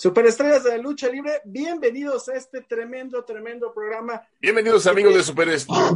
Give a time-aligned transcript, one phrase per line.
[0.00, 4.26] Superestrellas de la lucha libre, bienvenidos a este tremendo, tremendo programa.
[4.40, 5.92] Bienvenidos amigos de Superestrellas.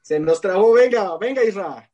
[0.00, 1.90] Se nos trabó, venga, venga Isra.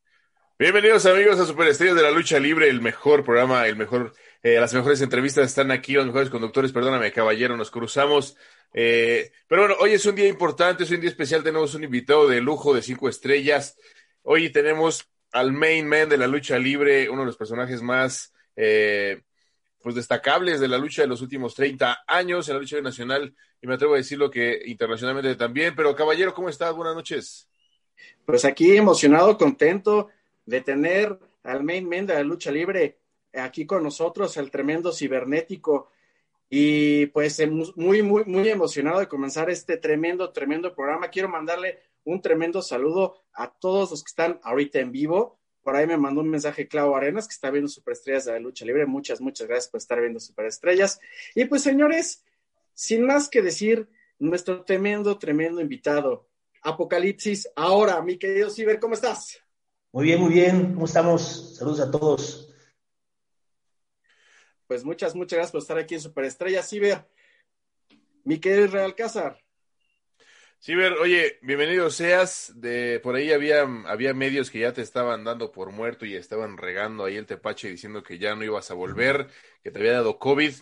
[0.57, 4.15] Bienvenidos amigos a Superestrellas de la lucha libre, el mejor programa, el mejor,
[4.45, 8.37] eh, las mejores entrevistas están aquí, los mejores conductores, perdóname caballero, nos cruzamos.
[8.73, 12.29] Eh, pero bueno, hoy es un día importante, es un día especial, tenemos un invitado
[12.29, 13.77] de lujo de cinco estrellas.
[14.23, 18.33] Hoy tenemos al main man de la lucha libre, uno de los personajes más...
[18.55, 19.21] Eh,
[19.83, 23.67] pues destacables de la lucha de los últimos 30 años en la lucha nacional y
[23.67, 25.75] me atrevo a decirlo que internacionalmente también.
[25.75, 26.75] Pero caballero, ¿cómo estás?
[26.75, 27.49] Buenas noches.
[28.25, 30.09] Pues aquí emocionado, contento
[30.47, 32.99] de tener al main man de la lucha libre
[33.35, 35.91] aquí con nosotros, el tremendo cibernético.
[36.49, 41.09] Y pues em, muy, muy, muy emocionado de comenzar este tremendo, tremendo programa.
[41.09, 45.87] Quiero mandarle un tremendo saludo a todos los que están ahorita en vivo por ahí
[45.87, 48.87] me mandó un mensaje Clau Arenas, que está viendo Superestrellas de la Lucha Libre.
[48.87, 51.01] Muchas, muchas gracias por estar viendo Superestrellas.
[51.35, 52.25] Y pues, señores,
[52.75, 56.29] sin más que decir, nuestro tremendo, tremendo invitado,
[56.63, 57.51] Apocalipsis.
[57.57, 59.43] Ahora, mi querido Ciber, ¿cómo estás?
[59.93, 60.75] Muy bien, muy bien.
[60.75, 61.57] ¿Cómo estamos?
[61.57, 62.55] Saludos a todos.
[64.67, 67.07] Pues muchas, muchas gracias por estar aquí en Superestrellas, Ciber.
[68.25, 68.95] Mi querido Israel
[70.61, 70.75] Cázar.
[70.75, 72.53] Ciber, oye, bienvenido seas.
[72.57, 76.57] De por ahí había, había medios que ya te estaban dando por muerto y estaban
[76.57, 79.29] regando ahí el tepache diciendo que ya no ibas a volver,
[79.63, 80.53] que te había dado COVID.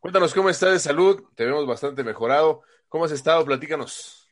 [0.00, 2.62] Cuéntanos cómo estás de salud, te vemos bastante mejorado.
[2.88, 3.44] ¿Cómo has estado?
[3.44, 4.28] Platícanos.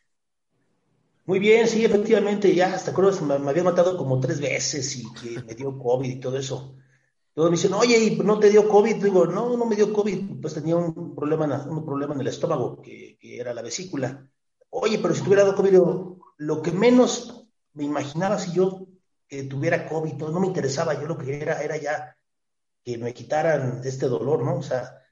[1.25, 5.43] Muy bien, sí, efectivamente, ya hasta creo me, había matado como tres veces y que
[5.43, 6.77] me dio COVID y todo eso.
[7.35, 9.03] Todos me dicen, oye, ¿no te dio COVID?
[9.03, 12.81] Digo, no, no me dio COVID, pues tenía un problema, un problema en el estómago,
[12.81, 14.31] que era la vesícula
[14.79, 15.75] Oye, pero si tuviera dado COVID,
[16.37, 18.87] lo que menos me imaginaba si yo
[19.27, 22.17] que tuviera COVID, no me interesaba, yo lo que era era ya
[22.85, 24.59] que me quitaran este dolor, ¿no?
[24.59, 25.03] O sea,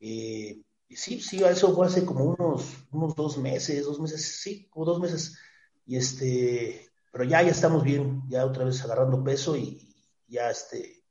[0.00, 4.86] eh, sí, sí, eso fue hace como unos, unos dos meses, dos meses, sí, como
[4.86, 5.38] dos meses,
[5.84, 9.94] y este, pero ya, ya estamos bien, ya otra vez agarrando peso y
[10.28, 11.04] ya, este,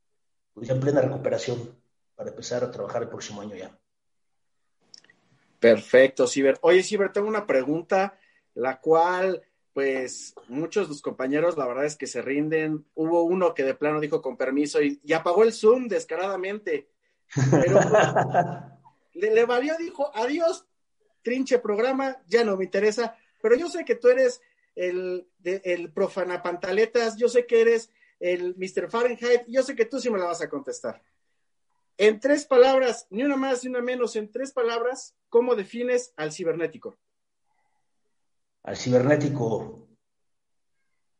[0.53, 1.79] pues ya en plena recuperación
[2.15, 3.79] para empezar a trabajar el próximo año ya.
[5.63, 6.59] Perfecto, Ciber.
[6.59, 8.19] Oye, Ciber, tengo una pregunta,
[8.53, 12.85] la cual, pues, muchos de los compañeros, la verdad es que se rinden.
[12.95, 16.89] Hubo uno que de plano dijo con permiso y, apagó el Zoom descaradamente.
[17.49, 17.79] Pero
[19.13, 20.65] le, valió, dijo, adiós,
[21.21, 23.15] trinche programa, ya no me interesa.
[23.41, 24.41] Pero yo sé que tú eres
[24.75, 28.89] el, el profana pantaletas, yo sé que eres el Mr.
[28.89, 31.01] Fahrenheit, yo sé que tú sí me la vas a contestar.
[31.97, 36.31] En tres palabras, ni una más ni una menos, en tres palabras, ¿cómo defines al
[36.31, 36.97] cibernético?
[38.63, 39.87] Al cibernético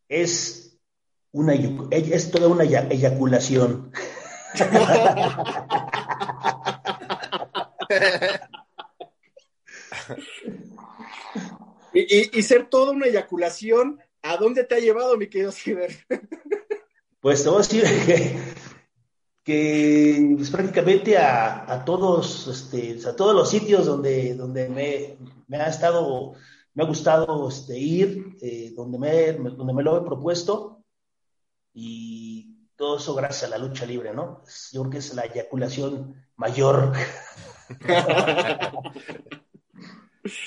[0.07, 0.79] es
[1.31, 3.91] una es toda una eyaculación.
[11.93, 16.05] y, ser toda una eyaculación, ¿a dónde te ha llevado, mi querido Ciber?
[17.19, 18.37] pues te voy a decir que
[19.43, 25.17] que pues, prácticamente a, todos, este, a todos los sitios donde, donde me,
[25.47, 26.33] me ha estado,
[26.73, 30.83] me ha gustado este, ir, eh, donde, me, donde me lo he propuesto,
[31.73, 34.43] y todo eso gracias a la lucha libre, ¿no?
[34.71, 36.93] Yo creo que es la eyaculación mayor.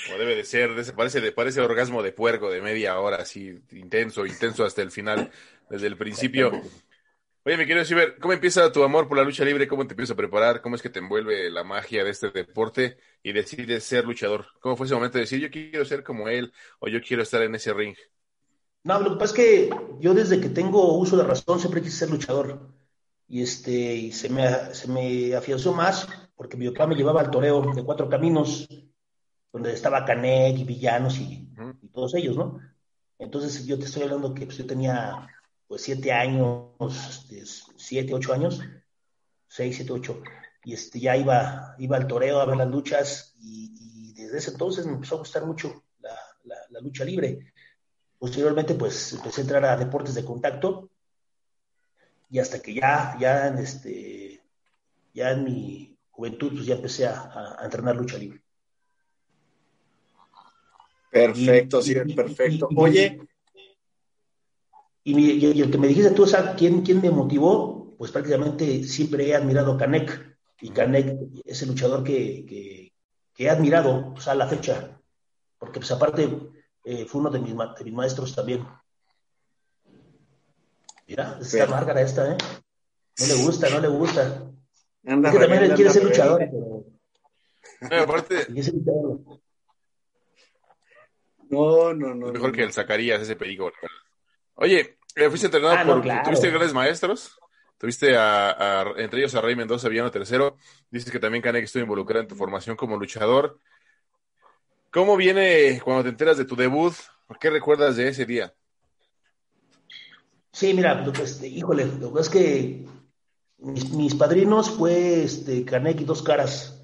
[0.07, 4.65] Como debe de ser, parece, parece orgasmo de puerco de media hora, así intenso, intenso
[4.65, 5.29] hasta el final,
[5.69, 6.51] desde el principio.
[7.47, 9.69] Oye, me quiero decir, ¿cómo empieza tu amor por la lucha libre?
[9.69, 10.61] ¿Cómo te empiezas a preparar?
[10.61, 14.47] ¿Cómo es que te envuelve la magia de este deporte y decides ser luchador?
[14.59, 17.41] ¿Cómo fue ese momento de decir, yo quiero ser como él o yo quiero estar
[17.43, 17.95] en ese ring?
[18.83, 19.69] No, lo que pasa es que
[20.01, 22.67] yo desde que tengo uso de razón siempre quise ser luchador.
[23.29, 26.05] Y este, y se me, se me afianzó más
[26.35, 28.67] porque mi papá me llevaba al toreo de cuatro caminos,
[29.53, 31.49] donde estaba Canek y Villanos y,
[31.81, 32.59] y todos ellos, ¿no?
[33.17, 35.29] Entonces yo te estoy hablando que pues, yo tenía
[35.67, 36.71] pues siete años,
[37.29, 37.43] este,
[37.75, 38.61] siete, ocho años,
[39.47, 40.21] seis, siete, ocho,
[40.63, 44.85] y este, ya iba, iba al toreo a ver las luchas y, desde ese entonces
[44.85, 47.53] me empezó a gustar mucho la, lucha libre.
[48.19, 50.89] Posteriormente, pues empecé a entrar a deportes de contacto
[52.29, 54.43] y hasta que ya, ya en este,
[55.13, 58.41] ya en mi juventud, pues ya empecé a, entrenar lucha libre.
[61.09, 62.67] Perfecto, sí, perfecto.
[62.75, 63.19] Oye,
[65.09, 67.95] y, el que me dijiste tú, ¿sabes quién, quién me motivó?
[67.97, 70.37] Pues prácticamente siempre he admirado a Canek.
[70.59, 72.91] Y Canek es el luchador que,
[73.37, 74.99] he admirado pues, a la fecha.
[75.57, 76.29] Porque pues aparte
[76.83, 77.55] eh, fue uno de mis,
[77.93, 78.67] maestros también.
[81.07, 82.37] Mira, está Márgara esta, ¿eh?
[83.19, 84.51] No le gusta, no le gusta.
[85.05, 86.45] Anda, que también él quiere ser luchador,
[87.79, 88.03] pero...
[88.03, 88.47] aparte...
[91.49, 92.33] No, no, no.
[92.33, 93.71] Mejor que el Zacarías, ese perico.
[94.55, 94.96] Oye,
[95.29, 96.23] ¿fuiste entrenado ah, por...
[96.23, 97.39] ¿Tuviste grandes maestros?
[97.77, 100.57] Tuviste a, entre ellos a Rey Mendoza, Villano Tercero.
[100.89, 103.59] Dices que también Canek estuvo involucrado en tu formación como luchador.
[104.91, 106.93] ¿Cómo viene cuando te enteras de tu debut?
[107.39, 108.53] ¿Qué recuerdas de ese día?
[110.51, 112.85] Sí, mira, pues, híjole, lo que es que
[113.59, 116.83] mis, padrinos fue este, Canek y dos caras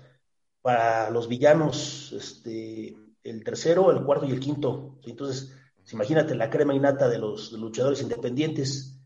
[0.61, 4.99] para los villanos, este, el tercero, el cuarto y el quinto.
[5.05, 5.53] Entonces,
[5.93, 8.99] imagínate la crema innata de los luchadores independientes.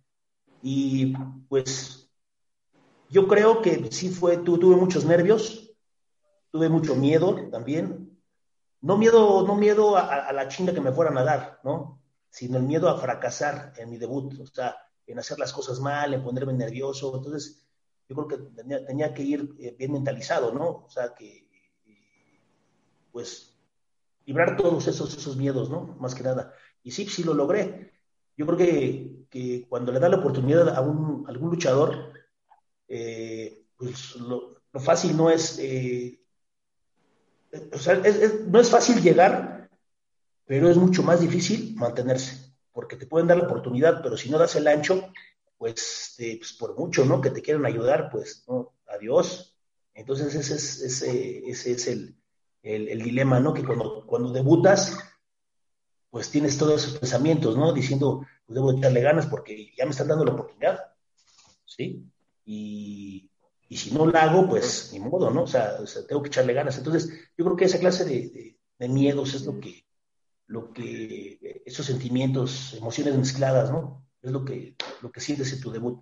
[0.62, 1.14] Y
[1.48, 2.10] pues
[3.10, 5.72] yo creo que sí fue, tuve muchos nervios,
[6.52, 8.20] tuve mucho miedo también.
[8.82, 12.02] No miedo, no miedo a, la chinga que me fueran a dar, ¿no?
[12.30, 14.76] Sino el miedo a fracasar en mi debut, o sea,
[15.06, 17.16] en hacer las cosas mal, en ponerme nervioso.
[17.16, 17.68] Entonces,
[18.08, 18.38] yo creo que
[18.86, 20.86] tenía, que ir eh, bien mentalizado, ¿no?
[20.86, 21.50] O sea, que,
[23.12, 23.58] pues,
[24.26, 25.96] librar todos esos, esos miedos, ¿no?
[26.00, 26.54] Más que nada.
[26.88, 27.88] Y sí, sí lo logré
[28.38, 28.58] yo creo
[29.30, 32.14] que, cuando le da la oportunidad a, un, algún luchador,
[32.88, 36.22] eh, pues lo, fácil no es, eh,
[37.74, 38.02] o sea,
[38.48, 39.70] no es fácil llegar,
[40.46, 44.38] pero es mucho más difícil mantenerse, porque te pueden dar la oportunidad, pero si no
[44.38, 45.12] das el ancho,
[45.58, 47.20] pues, este, pues por mucho, ¿no?
[47.20, 48.76] Que te quieran ayudar, pues, ¿no?
[48.88, 49.56] Adiós.
[49.96, 52.16] Entonces ese es, ese, ese es el,
[52.62, 53.56] el, el, dilema, ¿no?
[53.56, 54.96] Que cuando, cuando debutas,
[56.10, 57.74] pues tienes todos esos pensamientos, ¿no?
[57.74, 60.80] Diciendo, pues debo echarle ganas porque ya me están dando la oportunidad,
[61.66, 62.04] ¿sí?
[62.46, 63.30] Y,
[63.70, 65.44] si no la hago, pues ni modo, ¿no?
[65.44, 65.78] O sea,
[66.08, 66.78] tengo que echarle ganas.
[66.78, 69.86] Entonces, yo creo que esa clase de, miedos es lo que,
[70.48, 74.08] lo que, esos sentimientos, emociones mezcladas, ¿no?
[74.22, 76.02] Es lo que, lo que sientes en tu debut.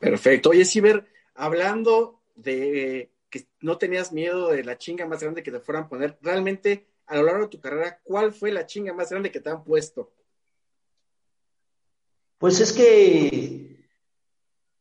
[0.00, 0.50] Perfecto.
[0.50, 5.60] Oye, Ciber, hablando de que no tenías miedo de la chinga más grande que te
[5.60, 9.10] fueran a poner, realmente a lo largo de tu carrera, ¿cuál fue la chinga más
[9.10, 10.12] grande que te han puesto?
[12.38, 13.84] Pues es que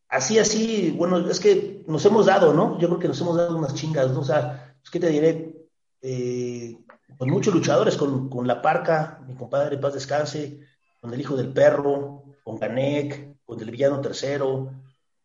[0.07, 2.79] así, así, bueno, es que nos hemos dado, ¿no?
[2.79, 4.19] Yo creo que nos hemos dado unas chingas, ¿no?
[4.19, 5.67] O sea, es que te diré,
[6.03, 6.77] eh,
[7.17, 10.59] con muchos luchadores, con, La Parca, mi compadre Paz Descanse,
[11.01, 14.71] con el Hijo del Perro, con Ganek, con el Villano Tercero,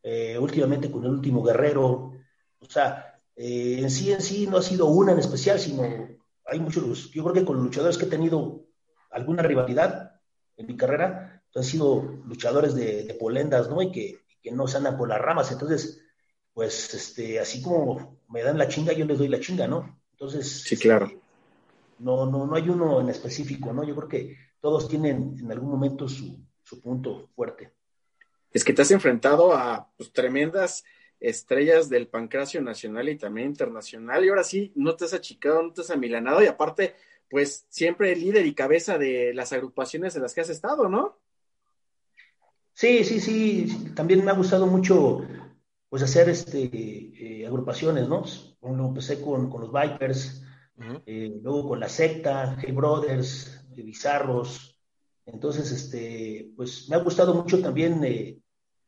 [0.02, 2.14] eh, últimamente con el Último Guerrero,
[2.60, 5.82] o sea, eh, en sí, en sí no ha sido una en especial, sino
[6.46, 8.66] hay muchos, yo creo que con luchadores que he tenido
[9.10, 10.20] alguna rivalidad
[10.56, 13.80] en mi carrera, han sido luchadores de, polendas, ¿no?
[13.80, 15.50] Y que, no se andan por las ramas.
[15.52, 16.02] Entonces,
[16.52, 20.00] pues, este, así como me dan la chinga, yo les doy la chinga, ¿no?
[20.12, 21.10] Entonces, sí, claro.
[21.98, 23.84] no, no, no hay uno en específico, ¿no?
[23.84, 27.72] Yo creo que todos tienen en algún momento su, su punto fuerte.
[28.52, 30.84] Es que te has enfrentado a pues, tremendas
[31.28, 35.72] estrellas del pancracio nacional y también internacional, y ahora sí, no te has achicado, no
[35.72, 36.94] te has amilanado, y aparte,
[37.28, 41.18] pues siempre líder y cabeza de las agrupaciones en las que has estado, ¿no?
[42.72, 45.22] Sí, sí, sí, también me ha gustado mucho
[45.88, 48.24] pues hacer este eh, agrupaciones, ¿no?
[48.62, 50.42] Uno empecé con, los Vipers,
[51.06, 54.76] eh, luego con la secta, Hey Brothers, Bizarros.
[55.24, 58.40] Entonces, este, pues me ha gustado mucho también eh,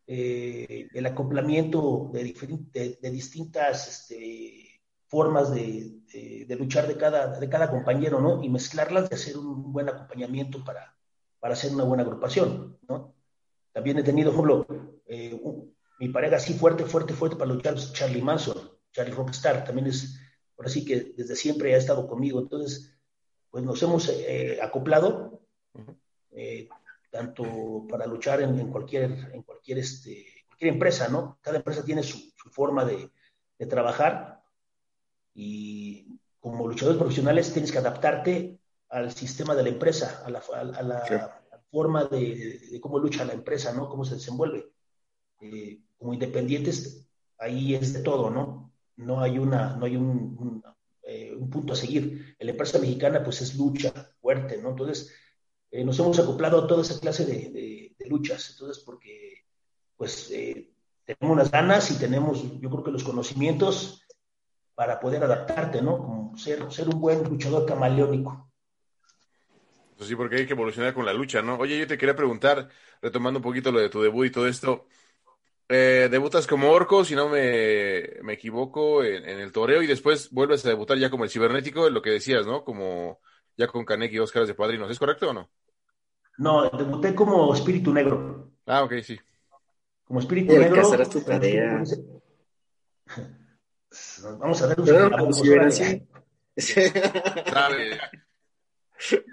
[0.08, 8.20] eh, el acoplamiento de, de, distintas este, formas de, luchar de cada, de cada compañero,
[8.20, 8.42] ¿no?
[8.42, 10.96] Y mezclarlas de hacer un buen acompañamiento para,
[11.40, 13.14] para hacer una buena agrupación, ¿no?
[13.72, 15.40] También he tenido, por ejemplo, eh,
[15.98, 20.20] mi pareja así fuerte, fuerte, fuerte para luchar, es Charlie Manson, Charlie Rockstar, también es,
[20.54, 22.40] por así que desde siempre ha estado conmigo.
[22.40, 22.96] Entonces,
[23.50, 25.42] pues nos hemos eh, acoplado
[27.10, 31.38] tanto para luchar en, cualquier, en cualquier, este, cualquier empresa, ¿no?
[31.40, 32.18] Cada empresa tiene su,
[32.50, 33.10] forma de,
[33.68, 34.42] trabajar
[35.34, 38.58] y como luchadores profesionales tienes que adaptarte
[38.90, 40.40] al sistema de la empresa, a la,
[41.70, 43.88] forma de, cómo lucha la empresa, ¿no?
[43.88, 44.70] Cómo se desenvuelve.
[45.40, 47.08] Eh, como independientes,
[47.38, 48.72] ahí es de todo, ¿no?
[48.96, 50.62] No hay, una, no hay un,
[51.02, 52.36] eh, un, punto a seguir.
[52.38, 54.70] En la empresa mexicana, pues es lucha fuerte, ¿no?
[54.70, 55.12] Entonces,
[55.76, 58.50] eh, nos hemos acoplado a toda esa clase de, luchas.
[58.52, 59.44] Entonces, porque
[59.96, 60.70] pues eh,
[61.04, 64.00] tenemos unas ganas y tenemos, yo creo que los conocimientos
[64.76, 65.98] para poder adaptarte, ¿no?
[65.98, 68.48] Como ser, ser un buen luchador camaleónico.
[69.96, 71.56] Pues sí, porque hay que evolucionar con la lucha, ¿no?
[71.56, 72.68] Oye, yo te quería preguntar,
[73.02, 74.86] retomando un poquito lo de tu debut y todo esto,
[75.68, 80.64] eh, debutas como orco, si no me, me equivoco, en, el toreo y después vuelves
[80.64, 82.62] a debutar ya como el cibernético, lo que decías, ¿no?
[82.62, 83.20] Como
[83.56, 85.50] ya con Canek y dos caras de padrinos, ¿es correcto o no?
[86.38, 88.50] No, debuté como espíritu negro.
[88.66, 89.18] Ah, ok, sí.
[90.04, 90.82] Como espíritu negro.
[91.08, 91.82] tu tarea.
[94.38, 94.86] Vamos a ver un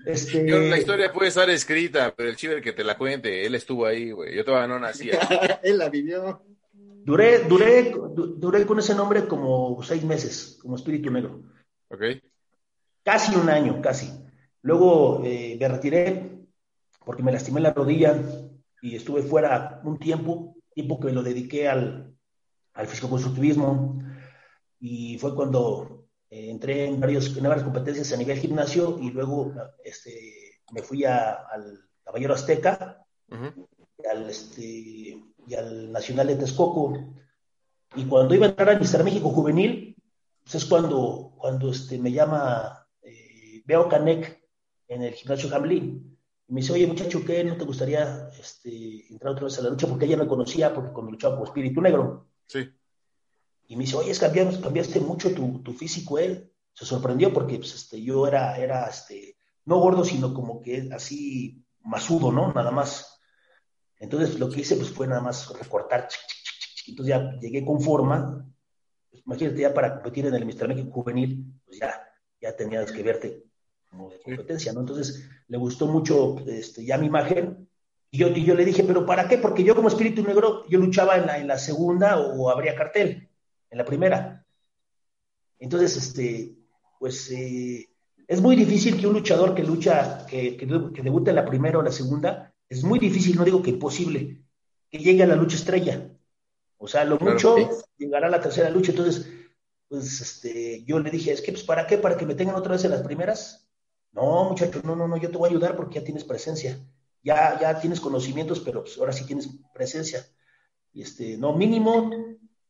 [0.06, 0.44] Este...
[0.70, 4.12] la historia puede estar escrita, pero el chiver que te la cuente, él estuvo ahí,
[4.12, 4.36] güey.
[4.36, 5.20] Yo todavía no nacía.
[5.64, 6.44] él la vivió.
[6.74, 11.44] Duré, duré, duré con ese nombre como seis meses, como espíritu negro.
[11.90, 12.02] Ok.
[13.04, 14.10] Casi un año, casi.
[14.62, 16.33] Luego eh, me retiré
[17.06, 18.18] porque me lastimé la rodilla
[18.82, 22.16] y estuve fuera un tiempo, tiempo que me lo dediqué al,
[22.74, 24.00] al fisicoconstructivismo
[24.80, 29.54] y fue cuando eh, entré en, varios, en varias competencias a nivel gimnasio y luego
[29.84, 33.06] este, me fui al Caballero Azteca
[34.10, 34.64] al, este,
[35.48, 37.16] y al Nacional de Texcoco.
[37.96, 39.96] Y cuando iba a entrar a Mister México Juvenil,
[40.44, 44.44] pues es cuando, cuando este, me llama eh, Beo Canek
[44.88, 46.13] en el gimnasio Jamlín.
[46.48, 49.70] Y me dice, oye muchacho, ¿qué no te gustaría este, entrar otra vez a la
[49.70, 49.88] lucha?
[49.88, 52.28] Porque ella me conocía, porque cuando luchaba por Espíritu Negro.
[52.48, 52.70] Sí.
[53.68, 56.52] Y me dice, oye, cambiaste, cambiaste mucho tu, tu, físico, él.
[56.74, 61.64] Se sorprendió porque pues, este, yo era, era este, no gordo, sino como que así
[61.82, 62.52] masudo, ¿no?
[62.52, 63.20] Nada más.
[64.00, 66.10] Entonces lo que hice pues, fue nada más recortar.
[66.88, 68.46] Entonces ya llegué con forma.
[69.10, 70.68] Pues, imagínate, ya para competir en el Mr.
[70.68, 72.06] México juvenil, pues ya,
[72.42, 73.53] ya tenías que verte
[73.94, 74.82] como de competencia, ¿no?
[74.82, 77.70] Entonces le gustó mucho este, ya mi imagen.
[78.10, 79.38] Y yo, y yo le dije, ¿pero para qué?
[79.38, 83.30] Porque yo como espíritu negro, yo luchaba en la, en la segunda o, habría cartel,
[83.70, 84.46] en la primera.
[85.60, 86.56] Entonces, este,
[87.00, 87.88] pues eh,
[88.28, 91.80] es muy difícil que un luchador que lucha, que, que, que debute en la primera
[91.80, 94.44] o la segunda, es muy difícil, no digo que imposible,
[94.90, 96.10] que llegue a la lucha estrella.
[96.78, 97.56] O sea, lo mucho
[97.98, 98.92] llegará a la tercera lucha.
[98.92, 99.28] Entonces,
[99.88, 101.98] pues este, yo le dije, es que, pues, ¿para qué?
[101.98, 103.63] ¿Para que me tengan otra vez en las primeras?
[104.14, 106.80] No, muchachos, no, no, no, yo te voy a ayudar porque ya tienes presencia.
[107.24, 110.26] Ya, ya tienes conocimientos, pero pues, ahora sí tienes presencia.
[110.94, 112.12] Y este, no, mínimo,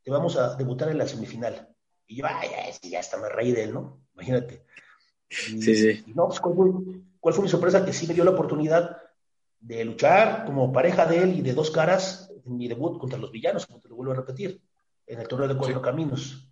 [0.02, 1.68] te vamos a debutar en la semifinal.
[2.06, 2.48] Y yo, ay,
[2.82, 4.00] ya, ya hasta me reí de él, ¿no?
[4.14, 4.64] Imagínate.
[5.28, 6.04] sí, sí.
[6.14, 6.70] no, pues, ¿cuál fue,
[7.20, 7.84] ¿cuál fue mi sorpresa?
[7.84, 8.96] Que sí me dio la oportunidad
[9.60, 13.32] de luchar como pareja de él y de dos caras en mi debut contra los
[13.32, 14.60] villanos, como te lo vuelvo a repetir,
[15.06, 16.48] en el torneo de cuatro caminos,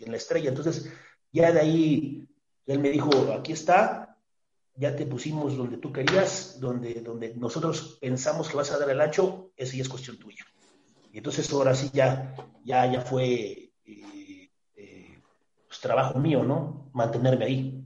[0.00, 0.48] en la estrella.
[0.48, 0.90] Entonces,
[1.32, 2.28] ya de ahí,
[2.66, 4.03] él me dijo, aquí está,
[4.76, 9.00] ya te pusimos donde tú querías, donde, donde nosotros pensamos que vas a dar el
[9.00, 10.44] ancho, esa ya es cuestión tuya.
[11.12, 15.22] Y entonces ahora sí ya, ya, ya fue eh, eh,
[15.68, 16.90] pues, trabajo mío, ¿no?
[16.92, 17.84] Mantenerme ahí.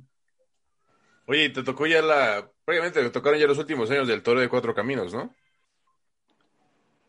[1.26, 4.48] Oye, te tocó ya la Obviamente le tocaron ya los últimos años del Toro de
[4.50, 5.34] Cuatro Caminos, ¿no?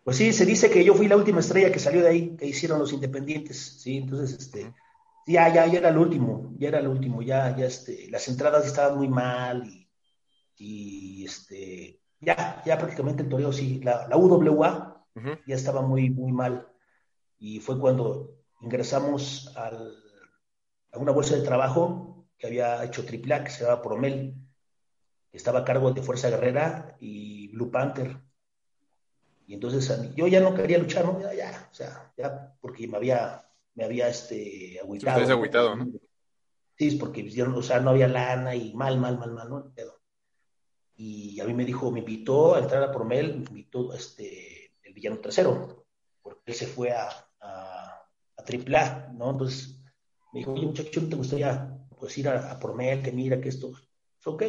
[0.06, 2.46] Pues sí, se dice que yo fui la última estrella que salió de ahí, que
[2.46, 4.74] hicieron los independientes, sí, entonces, este,
[5.30, 8.66] ya, ya, ya era el último, ya era el último, ya, ya, este, las entradas
[8.66, 9.64] estaban muy mal
[10.58, 15.06] y, este, ya, ya prácticamente el toreo sí, la, UWA
[15.46, 16.68] ya estaba muy, muy mal
[17.38, 19.94] y fue cuando ingresamos al,
[20.92, 24.36] a una bolsa de trabajo que había hecho AAA, que se llamaba Promel,
[25.32, 28.18] estaba a cargo de Fuerza Guerrera y Blue Panther.
[29.46, 31.20] Y entonces yo ya no quería luchar, ¿no?
[31.22, 33.44] Ya, ya, o sea, ya, porque me había,
[33.80, 35.26] me había, este, agüitado.
[35.26, 35.88] Sí, agüitado, ¿no?
[36.78, 39.74] Sí, porque, o sea, no había lana y mal, mal, mal, mal, ¿no?
[40.98, 44.94] Y a mí me dijo, me invitó a entrar a Promel, me invitó, este, el
[44.94, 45.86] villano tercero,
[46.22, 47.08] porque él se fue a,
[47.40, 48.04] a,
[48.36, 49.32] a AAA, ¿no?
[49.32, 49.82] Entonces
[50.34, 53.48] me dijo, oye, muchacho, ¿no te gustaría, pues, ir a, a Promel, que mira que
[53.48, 54.44] esto es ok?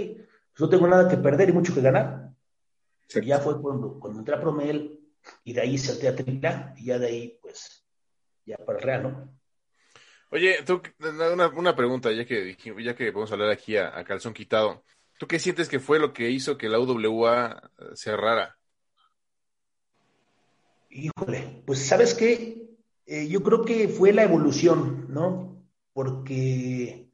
[0.59, 2.33] no tengo nada que perder y mucho que ganar.
[3.25, 5.01] Ya fue cuando, cuando entré a Promel
[5.45, 7.80] y de ahí salté a Tripla y ya de ahí, pues,
[8.45, 9.41] ya para el Real, ¿no?
[10.31, 14.33] Oye, tú, una, una pregunta, ya que, ya que vamos a hablar aquí a, calzón
[14.33, 14.85] quitado.
[15.19, 18.57] ¿Tú qué sientes que fue lo que hizo que la UWA cerrara?
[20.89, 22.71] Híjole, pues sabes qué,
[23.07, 25.65] eh, yo creo que fue la evolución, ¿no?
[25.93, 27.11] Porque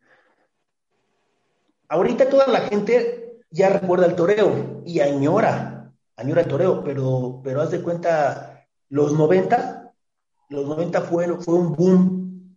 [1.89, 7.63] ahorita toda la gente ya recuerda el toreo y añora, añora el toreo, pero, pero
[7.63, 9.76] haz de cuenta, los 90,
[10.49, 12.57] los 90 fue, fue un boom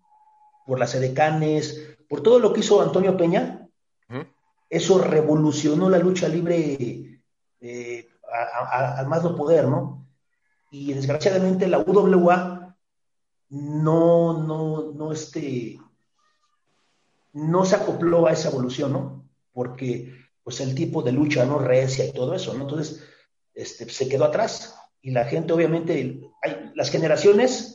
[0.65, 3.67] por las edecanes, por todo lo que hizo Antonio Peña,
[4.69, 7.21] eso revolucionó la lucha libre
[7.59, 8.07] eh,
[8.71, 10.07] al más no poder, ¿no?
[10.69, 12.77] Y desgraciadamente la UWA
[13.49, 15.79] no, no, no, este,
[17.33, 19.25] no se acopló a esa evolución, ¿no?
[19.53, 22.61] Porque pues el tipo de lucha no recia y todo eso, ¿no?
[22.61, 23.03] Entonces,
[23.55, 27.68] este, se quedó atrás y la gente obviamente, hay, las generaciones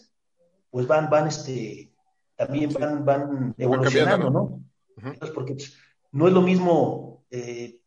[0.74, 1.94] pues van, van, este,
[2.34, 4.60] también van, van evolucionando, ¿no?
[4.96, 5.78] Entonces, porque pues,
[6.10, 7.78] no es lo mismo eh,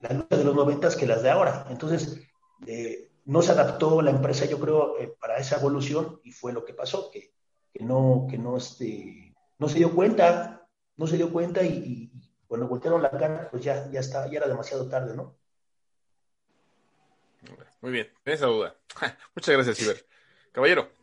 [0.00, 1.66] la lucha de los noventas que las de ahora.
[1.68, 2.18] Entonces,
[2.66, 6.64] eh, no se adaptó la empresa, yo creo, eh, para esa evolución y fue lo
[6.64, 7.34] que pasó, que
[7.74, 10.66] que no, que no, este, no se dio cuenta,
[10.96, 12.12] no se dio cuenta y, y
[12.46, 15.36] cuando voltearon la cara, pues ya, ya está, ya era demasiado tarde, ¿no?
[17.82, 18.74] Muy bien, esa duda.
[19.36, 20.06] Muchas gracias, Ciber.
[20.52, 20.99] Caballero.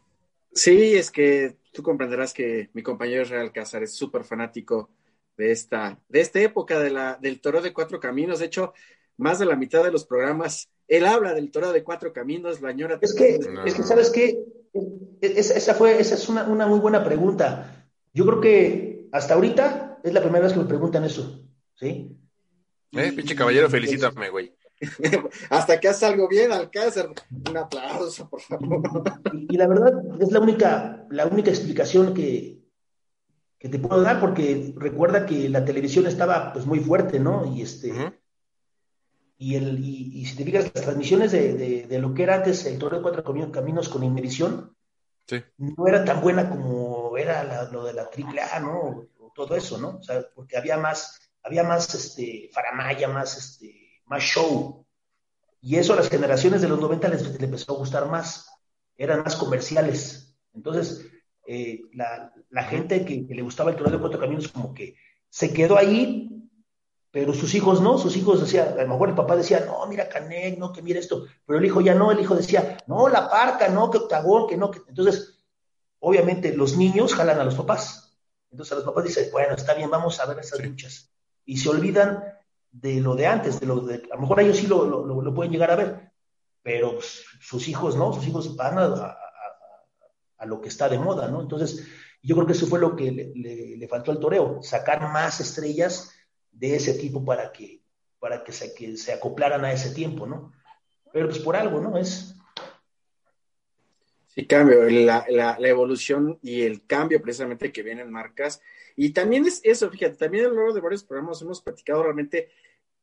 [0.58, 4.90] Sí, es que tú comprenderás que mi compañero Israel Cázar es súper fanático
[5.38, 8.40] de esta, de esta época de la, del toro de cuatro caminos.
[8.40, 8.74] De hecho,
[9.18, 12.72] más de la mitad de los programas, él habla del toro de cuatro caminos, la
[12.72, 12.98] señora.
[13.00, 14.36] Es que, es que ¿sabes qué?
[15.22, 17.88] Esa, fue, esa es una, una, muy buena pregunta.
[18.12, 22.18] Yo creo que hasta ahorita es la primera vez que me preguntan eso, ¿sí?
[22.94, 24.52] Eh, pinche caballero, felicítame, güey.
[25.50, 27.10] Hasta que hace algo bien, Alcázar.
[27.50, 28.82] Un aplauso, por favor.
[29.34, 32.60] Y, y, la verdad es la única, la única explicación que,
[33.58, 37.46] que te puedo dar, porque recuerda que la televisión estaba pues muy fuerte, ¿no?
[37.46, 37.92] Y este.
[37.92, 38.14] Uh -huh.
[39.40, 42.36] Y, el, y, y, si te fijas, las transmisiones de, de, de, lo que era
[42.36, 44.76] antes el Toro de Cuatro Caminos con Inmerición,
[45.28, 45.44] sí.
[45.58, 49.06] no era tan buena como era la, lo de la triple A, ¿no?
[49.36, 49.98] Todo eso, ¿no?
[49.98, 53.77] O sea, porque había más, había más este, faramaya, más este,
[54.08, 54.86] más show.
[55.62, 58.50] Y eso a las generaciones de los 90 les, les empezó a gustar más.
[58.98, 60.36] Eran más comerciales.
[60.54, 61.06] Entonces,
[61.46, 64.96] eh, la, la, gente que, que, le gustaba el Torneo de Cuatro Caminos como que
[65.30, 66.38] se quedó ahí,
[67.12, 70.10] pero sus hijos no, sus hijos decían, a lo mejor el papá decía, no, mira
[70.10, 73.30] Canek, no, que mira esto, pero el hijo ya no, el hijo decía, no, la
[73.30, 74.82] parca, no, que octagón, que no, que...
[74.88, 75.38] Entonces,
[76.00, 78.18] obviamente los niños jalan a los papás.
[78.52, 81.12] Entonces a los papás dicen, bueno, está bien, vamos a ver esas luchas.
[81.46, 82.24] Y se olvidan
[82.72, 85.52] de lo de antes, de lo de, a lo mejor ellos sí lo, lo, pueden
[85.52, 86.12] llegar a ver,
[86.62, 89.18] pero pues, sus hijos no, sus hijos van a, a,
[90.38, 91.42] a, lo que está de moda, ¿no?
[91.42, 91.88] Entonces,
[92.22, 95.40] yo creo que eso fue lo que le, le, le, faltó al toreo, sacar más
[95.40, 96.12] estrellas
[96.52, 97.84] de ese tipo para que,
[98.20, 100.52] para que se, que se acoplaran a ese tiempo, ¿no?
[101.12, 101.98] Pero pues por algo, ¿no?
[101.98, 102.37] Es...
[104.38, 108.62] Sí, cambio, la, la, la evolución y el cambio precisamente que vienen marcas.
[108.96, 112.50] Y también es eso, fíjate, también a lo largo de varios programas hemos platicado realmente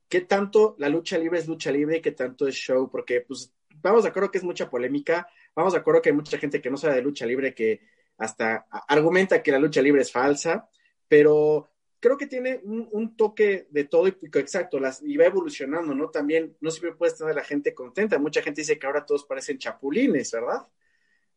[0.09, 3.53] qué tanto la lucha libre es lucha libre y qué tanto es show, porque pues
[3.83, 6.71] vamos de acuerdo que es mucha polémica, vamos de acuerdo que hay mucha gente que
[6.71, 7.81] no sabe de lucha libre que
[8.17, 10.71] hasta argumenta que la lucha libre es falsa,
[11.09, 11.69] pero
[11.99, 16.11] creo que tiene un, toque de todo y exacto, las, y va evolucionando, ¿no?
[16.11, 19.59] También no siempre puede estar la gente contenta, mucha gente dice que ahora todos parecen
[19.59, 20.69] chapulines, ¿verdad?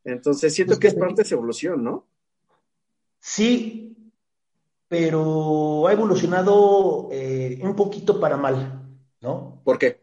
[0.08, 2.08] Entonces siento que es parte de esa evolución, ¿no?
[3.20, 4.14] Sí,
[4.88, 8.88] pero ha evolucionado eh, un poquito para mal,
[9.20, 9.62] ¿no?
[9.66, 10.00] ¿Por qué?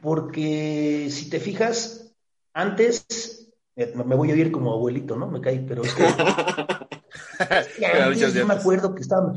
[0.00, 2.14] Porque si te fijas,
[2.52, 5.26] antes, me voy a oír como abuelito, ¿no?
[5.26, 6.04] Me caí, pero es que...
[7.86, 9.34] antes, yo me acuerdo que estaba...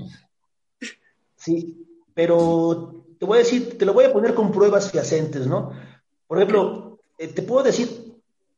[1.35, 1.83] Sí,
[2.13, 5.71] pero te voy a decir, te lo voy a poner con pruebas fehacientes, ¿no?
[6.27, 8.04] Por ejemplo, eh, te puedo decir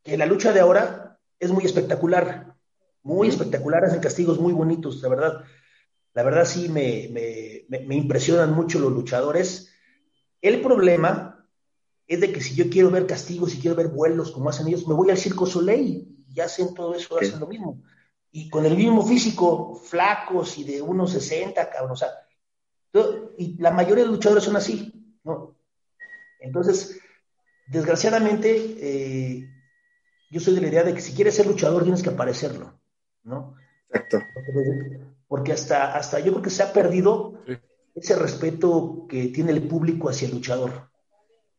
[0.08, 2.56] que la lucha de ahora es muy espectacular,
[3.04, 5.44] muy espectacular, hacen castigos muy bonitos, la verdad.
[6.14, 9.70] La verdad sí me, me, me, impresionan mucho los luchadores.
[10.42, 11.46] El problema
[12.08, 14.88] es de que si yo quiero ver castigos, si quiero ver vuelos como hacen ellos,
[14.88, 17.84] me voy al Circo Soleil y hacen todo eso, hacen lo mismo.
[18.32, 22.12] Y con el mismo físico, flacos y de 1,60, cabrón, o sea,
[23.38, 25.60] y la mayoría de los luchadores son así, ¿no?
[26.40, 26.98] Entonces,
[27.68, 29.57] desgraciadamente, eh,
[30.30, 32.74] yo soy de la idea de que si quieres ser luchador tienes que aparecerlo,
[33.24, 33.56] ¿no?
[33.90, 34.20] Exacto.
[35.28, 37.58] Porque, hasta, hasta yo creo que se ha perdido sí.
[37.96, 40.90] ese respeto que tiene el público hacia el luchador,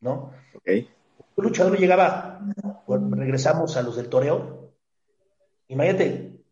[0.00, 0.33] ¿no?
[0.54, 0.66] Ok.
[0.66, 0.88] El
[1.37, 2.40] luchador llegaba,
[2.87, 4.72] bueno, regresamos a los del toreo,
[5.68, 6.42] imagínate,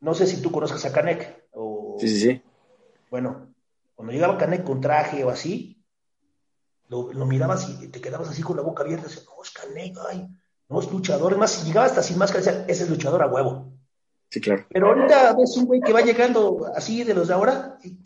[0.00, 1.96] no sé si tú conozcas a Canek, o...
[1.98, 2.42] Sí, sí, sí.
[3.10, 3.54] Bueno,
[3.94, 5.82] cuando llegaba Canek con traje o así,
[6.88, 9.50] lo, lo mirabas y te quedabas así con la boca abierta, y decías, no, es
[9.50, 10.28] Canek, ay,
[10.72, 13.26] no es luchador, es más, si llegaba hasta sin máscara, decía, ese es luchador a
[13.26, 13.72] huevo.
[14.30, 14.66] Sí, claro.
[14.70, 17.98] Pero ahorita ves un güey que va llegando así de los de ahora, y,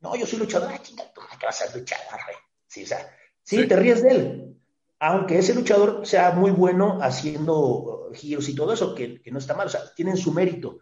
[0.00, 1.04] no, yo soy luchador, ay, chinga,
[1.38, 2.36] ¿qué vas a luchar, güey?
[2.66, 3.08] Sí, o sea,
[3.42, 4.56] sí, sí, te ríes de él.
[4.98, 9.54] Aunque ese luchador sea muy bueno haciendo giros y todo eso, que, que no está
[9.54, 10.80] mal, o sea, tienen su mérito.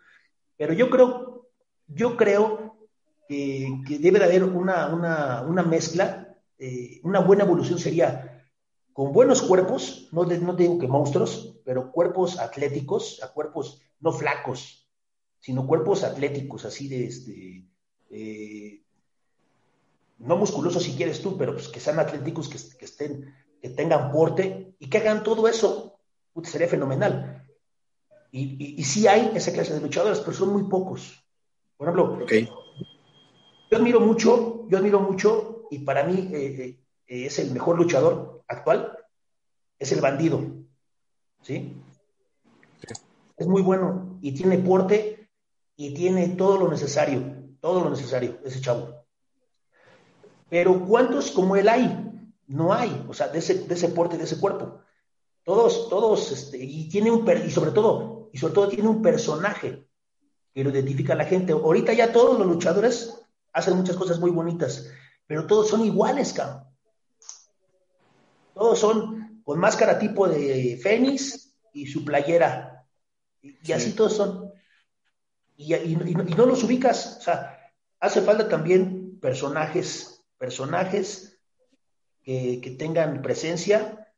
[0.56, 1.48] Pero yo creo,
[1.86, 2.88] yo creo
[3.28, 8.31] que, que debe de haber una, una, una mezcla, eh, una buena evolución sería
[8.92, 14.12] con buenos cuerpos, no, no te digo que monstruos, pero cuerpos atléticos, a cuerpos no
[14.12, 14.88] flacos,
[15.40, 17.66] sino cuerpos atléticos, así de este,
[18.10, 18.82] eh,
[20.18, 24.12] no musculosos si quieres tú, pero pues que sean atléticos, que, que estén, que tengan
[24.12, 25.98] porte y que hagan todo eso,
[26.44, 27.46] sería fenomenal.
[28.30, 31.22] Y, y, y, sí hay esa clase de luchadores, pero son muy pocos.
[31.76, 32.48] Por ejemplo, okay.
[33.70, 38.41] yo admiro mucho, yo admiro mucho, y para mí eh, eh, es el mejor luchador
[38.52, 38.96] actual,
[39.78, 40.40] es el bandido.
[41.42, 41.82] ¿Sí?
[43.42, 45.28] es muy bueno y tiene porte
[45.76, 47.22] y tiene todo lo necesario,
[47.60, 49.04] todo lo necesario, ese chavo.
[50.48, 52.08] Pero ¿cuántos como él hay?
[52.46, 54.80] No hay, o sea, de ese, de ese porte, de ese cuerpo.
[55.44, 59.88] Todos, todos, este, y tiene un, y sobre todo, y sobre todo tiene un personaje
[60.52, 61.52] que lo identifica a la gente.
[61.52, 64.90] Ahorita ya todos los luchadores hacen muchas cosas muy bonitas,
[65.26, 66.71] pero todos son iguales, cabrón.
[68.54, 72.86] Todos son con máscara tipo de Fénix y su playera.
[73.40, 74.52] Y, así todos son.
[75.56, 77.18] Y, no, los ubicas.
[77.18, 77.58] O sea,
[78.00, 81.38] hace falta también personajes, personajes
[82.22, 84.08] que, tengan presencia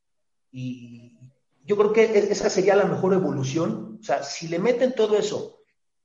[0.51, 1.17] y
[1.65, 3.99] yo creo que e, esa sería la mejor evolución.
[4.01, 5.63] O sea, si le meten todo eso,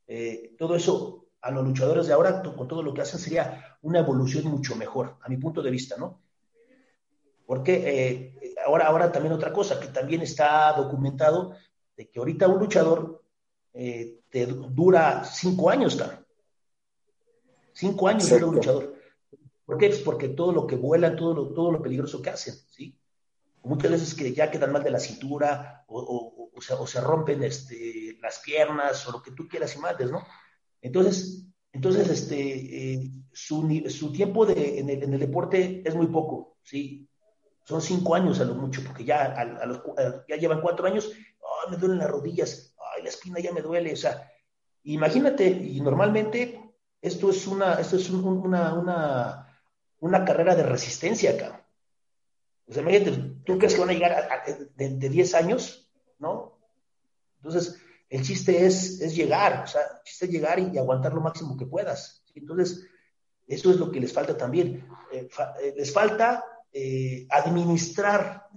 [0.08, 4.00] eh, todo eso a los luchadores de ahora, con todo lo que hacen, sería una
[4.00, 6.22] evolución mucho mejor, a mi punto de vista, ¿no?
[7.50, 11.56] Porque eh, ahora, ahora también otra cosa que también está documentado,
[11.98, 13.24] de que ahorita un luchador
[13.74, 16.24] eh, te dura cinco años, cara.
[17.74, 18.96] Cinco años dura un luchador.
[19.66, 19.88] ¿Por qué?
[19.88, 22.96] Pues porque todo lo que vuelan, todo lo, todo lo peligroso que hacen, ¿sí?
[23.64, 28.42] Muchas veces que ya quedan mal de la cintura o, o, se, rompen este, las
[28.42, 30.24] piernas o lo que tú quieras y mates, ¿no?
[30.84, 36.06] Entonces, entonces este, eh, su, su, tiempo de, en, el, en, el, deporte es muy
[36.06, 37.09] poco, ¿sí?
[37.70, 39.36] Son cinco años a lo mucho, porque ya,
[40.28, 41.12] ya llevan cuatro años,
[41.70, 44.28] me duelen las rodillas, ay, la espina ya me duele, o sea,
[44.86, 49.62] imagínate, y normalmente esto es una, esto es una, una,
[50.00, 51.64] una carrera de resistencia acá.
[52.68, 54.44] O sea, imagínate, tú crees que van a llegar a,
[54.76, 56.58] de, de 10 años, ¿no?
[57.36, 57.80] Entonces,
[58.10, 61.56] el chiste es, es llegar, o sea, el chiste es llegar y, aguantar lo máximo
[61.56, 62.24] que puedas.
[62.34, 62.88] Entonces,
[63.46, 64.88] eso es lo que les falta también.
[65.12, 65.30] Eh,
[65.62, 68.48] eh, les falta eh, administrar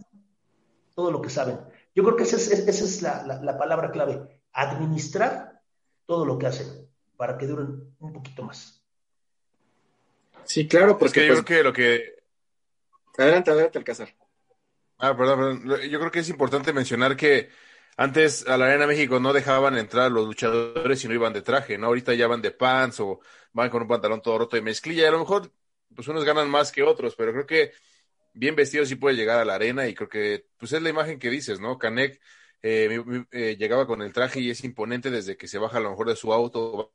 [0.95, 1.59] todo lo que saben.
[1.95, 5.61] Yo creo que esa es, la, palabra clave, administrar
[6.07, 8.83] todo lo que hacen para que duren un poquito más.
[10.45, 12.23] Sí, claro, porque yo pues, creo que lo que...
[13.17, 14.15] Adelante, adelante, Alcázar.
[14.99, 15.91] Ah, perdón, perdón.
[15.91, 17.51] Yo creo que es importante mencionar que
[17.97, 21.77] antes a la Arena México no dejaban entrar los luchadores si no iban de traje,
[21.77, 21.89] ¿no?
[21.89, 23.21] Ahorita ya van de pants o
[23.53, 25.53] van con un pantalón todo roto de mezclilla y a lo mejor
[25.95, 27.73] pues unos ganan más que otros, pero creo que
[28.35, 31.19] bien vestido sí puede llegar a la arena y creo que pues es la imagen
[31.19, 31.79] que dices, ¿no?
[31.79, 32.21] Canek
[32.63, 35.91] eh, eh, llegaba con el traje y es imponente desde que se baja a lo
[35.91, 36.93] mejor de su auto.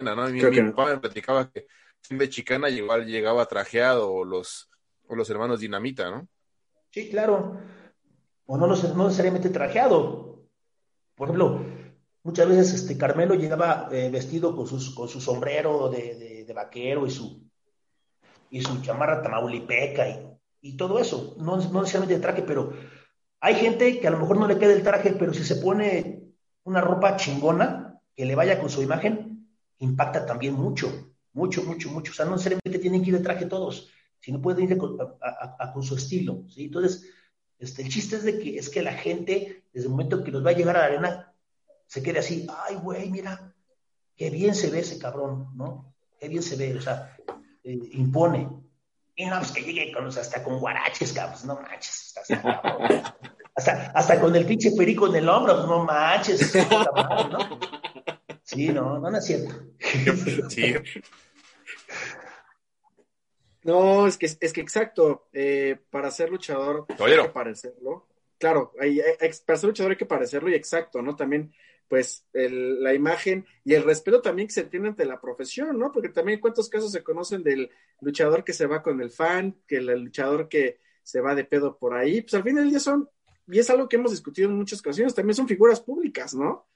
[0.00, 0.28] ¿no?
[0.30, 1.66] Mi, papá me platicaba que
[2.10, 4.68] de chicana igual llegaba trajeado o los,
[5.06, 6.28] o los hermanos Dinamita, ¿no?
[6.90, 7.60] Sí, claro.
[8.46, 10.44] O no, no necesariamente trajeado.
[11.14, 11.64] Por ejemplo,
[12.24, 17.06] muchas veces este Carmelo llegaba eh, vestido con, sus, con su sombrero de, de vaquero
[17.06, 17.48] y su,
[18.52, 20.28] y su chamarra tamaulipeca y,
[20.60, 21.34] y todo eso.
[21.38, 22.74] No, no necesariamente de traje, pero
[23.40, 26.22] hay gente que a lo mejor no le queda el traje, pero si se pone
[26.64, 32.12] una ropa chingona que le vaya con su imagen, impacta también mucho, mucho, mucho, mucho.
[32.12, 33.88] O sea, no necesariamente tienen que ir de traje todos,
[34.20, 36.44] sino pueden ir con, con su estilo.
[36.50, 36.66] ¿sí?
[36.66, 37.08] Entonces,
[37.58, 40.44] este, el chiste es de que es que la gente, desde el momento que nos
[40.44, 41.34] va a llegar a la arena,
[41.86, 43.54] se quede así, ay, güey, mira,
[44.14, 45.94] qué bien se ve ese cabrón, ¿no?
[46.20, 47.16] Qué bien se ve, o sea,
[47.64, 48.48] eh, impone.
[49.14, 52.34] Y no, pues que llegue con, hasta con guaraches, cabrón, no manches, hasta,
[53.54, 57.58] hasta, hasta, con el pinche perico en el hombro, pues no manches, ¿no?
[58.42, 59.54] Sí, no, no, no es cierto.
[60.48, 60.74] Sí.
[63.64, 68.08] No, es que, es que exacto, eh, para ser luchador hay que parecerlo.
[68.38, 69.00] Claro, hay,
[69.46, 71.14] para ser luchador hay que parecerlo y exacto, ¿no?
[71.14, 71.54] También
[71.92, 75.92] pues la imagen y el respeto también que se tiene ante la profesión, ¿no?
[75.92, 77.68] Porque también cuántos casos se conocen del
[78.00, 81.76] luchador que se va con el fan, que el luchador que se va de pedo
[81.76, 83.10] por ahí, pues al fin del día son,
[83.46, 86.66] y es algo que hemos discutido en muchas ocasiones, también son figuras públicas, ¿no?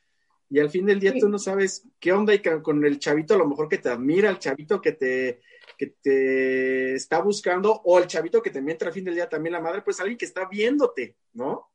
[0.51, 3.39] Y al fin del día tú no sabes qué onda y con el chavito a
[3.39, 5.41] lo mejor que te admira, el chavito que te,
[5.79, 9.55] que te está buscando, o el chavito que te miente al fin del día también
[9.55, 11.71] la madre, pues alguien que está viéndote, ¿no?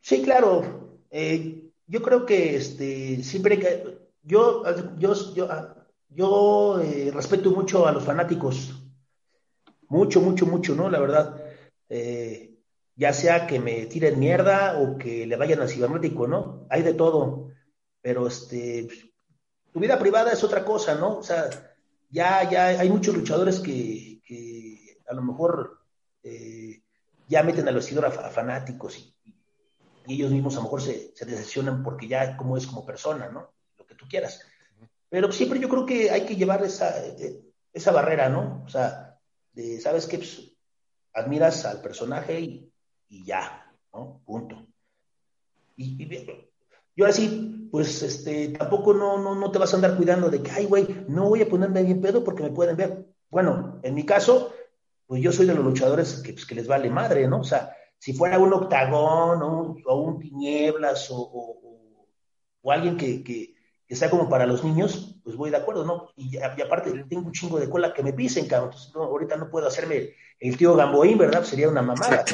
[0.00, 0.98] Sí, claro.
[1.10, 4.62] Eh, yo creo que este, siempre que yo,
[4.98, 5.48] yo, yo,
[6.10, 8.74] yo eh, respeto mucho a los fanáticos,
[9.88, 10.90] mucho, mucho, mucho, ¿no?
[10.90, 11.42] La verdad,
[11.88, 12.58] eh,
[12.94, 16.66] ya sea que me tiren mierda o que le vayan al cibernético, ¿no?
[16.68, 17.52] Hay de todo,
[18.02, 18.86] pero este,
[19.72, 21.18] tu vida privada es otra cosa, ¿no?
[21.18, 21.48] O sea,
[22.10, 25.80] ya, ya hay muchos luchadores que, que a lo mejor
[26.22, 26.82] eh,
[27.28, 29.17] ya meten al vestidor a, a fanáticos y
[30.08, 33.28] y ellos mismos a lo mejor se, se decepcionan porque ya como es como persona,
[33.28, 33.52] ¿no?
[33.76, 34.40] Lo que tú quieras.
[35.10, 37.42] Pero siempre yo creo que hay que llevar esa, eh,
[37.74, 38.62] esa barrera, ¿no?
[38.64, 39.18] O sea,
[39.52, 40.16] de, ¿sabes qué?
[40.16, 40.50] Pues,
[41.12, 42.72] admiras al personaje y,
[43.10, 44.22] y, ya, ¿no?
[44.24, 44.66] Punto.
[45.76, 46.42] Y, y,
[46.94, 50.42] y ahora sí, pues este, tampoco no, no, no te vas a andar cuidando de
[50.42, 53.06] que, ay, güey, no voy a ponerme bien pedo porque me pueden ver.
[53.28, 54.54] Bueno, en mi caso,
[55.06, 57.40] pues yo soy de los luchadores que, pues, que les vale madre, ¿no?
[57.40, 62.06] O sea, si fuera un octagón o un, o un tinieblas o, o,
[62.62, 63.54] o alguien que, que,
[63.86, 66.08] que, sea como para los niños, pues voy de acuerdo, ¿no?
[66.16, 68.70] Y, y, aparte tengo un chingo de cola que me pisen, cabrón.
[68.70, 71.40] Entonces, no, ahorita no puedo hacerme el tío Gamboín, ¿verdad?
[71.40, 72.24] Pues sería una mamada.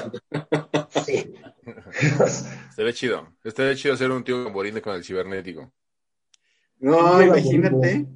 [1.05, 1.35] Sí.
[2.71, 3.29] Estaría chido.
[3.43, 5.73] Estaría chido hacer un tío Gamboín con el cibernético.
[6.79, 8.07] No, imagínate.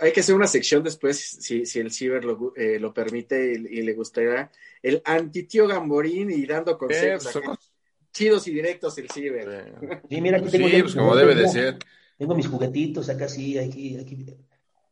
[0.00, 3.78] Hay que hacer una sección después, si, si el ciber lo, eh, lo permite y,
[3.78, 4.50] y, le gustaría,
[4.82, 7.36] el antitío Gamborín y dando consejos.
[7.36, 7.74] Eh, pues,
[8.14, 9.74] chidos y directos el ciber.
[10.08, 11.78] Sí, mira, aquí tengo sí, pues como debe de ser.
[12.16, 14.24] Tengo mis juguetitos acá, sí, aquí, aquí.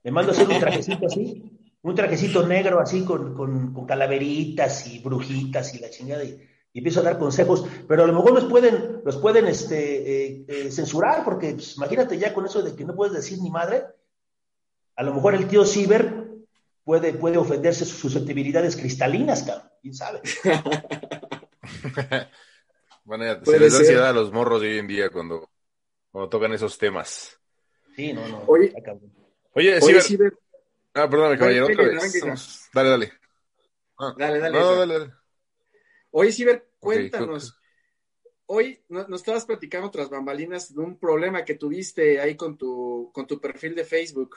[0.03, 1.43] Me mando a hacer un trajecito así,
[1.83, 6.25] un trajecito negro así con, con, con calaveritas y brujitas y la chingada.
[6.25, 6.37] Y,
[6.73, 10.45] y, empiezo a dar consejos, pero a lo mejor los pueden, los pueden este, eh,
[10.49, 13.85] eh, censurar, porque pues, imagínate ya con eso de que no puedes decir ni madre,
[15.03, 16.15] a lo mejor el tío Ciber
[16.85, 20.21] puede, puede ofenderse sus susceptibilidades cristalinas, cabrón, quién sabe.
[23.05, 25.51] bueno, ya, se les da ansiedad a los morros de hoy en día cuando,
[26.13, 27.37] cuando tocan esos temas.
[27.97, 28.45] Sí, no, no.
[28.47, 28.73] Oye,
[29.55, 30.03] oye, Ciber.
[30.03, 30.39] Ciber.
[30.95, 32.71] Ah, perdóname, caballero, otra vez.
[32.73, 33.13] Dale, dale.
[33.99, 34.57] Ah, dale, dale.
[34.57, 35.13] No, dale, dale.
[36.13, 37.51] Oye, Ciber, cuéntanos.
[37.51, 37.59] Okay.
[38.47, 43.27] Hoy nos estabas platicando tras bambalinas de un problema que tuviste ahí con tu, con
[43.27, 44.37] tu perfil de Facebook.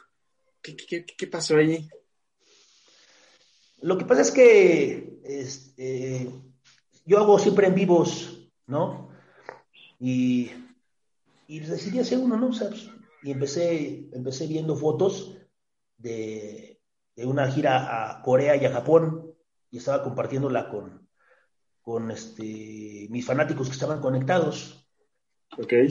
[0.65, 1.87] ¿Qué, qué, qué pasó ahí?
[3.81, 6.27] Lo que pasa es que este,
[7.05, 9.09] yo hago siempre en vivos, ¿no?
[9.99, 10.49] Y,
[11.47, 12.47] y decidí hacer uno, ¿no?
[12.47, 12.69] O sea,
[13.21, 15.37] y empecé, empecé viendo fotos
[15.97, 16.81] de,
[17.15, 19.35] de, una gira a Corea y a Japón
[19.69, 21.07] y estaba compartiéndola con,
[21.83, 24.87] con este, mis fanáticos que estaban conectados.
[25.57, 25.85] Okay.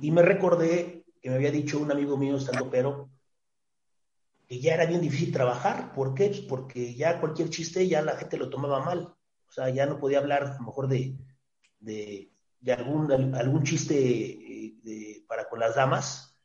[0.00, 3.10] Y, y, me recordé que me había dicho un amigo mío, estando pero,
[4.46, 5.92] que ya era bien difícil trabajar.
[5.92, 6.28] ¿Por qué?
[6.28, 9.14] Pues porque ya cualquier chiste ya la gente lo tomaba mal.
[9.48, 11.16] O sea, ya no podía hablar a lo mejor de,
[11.80, 12.30] de,
[12.72, 16.36] algún, algún chiste de, para con las damas.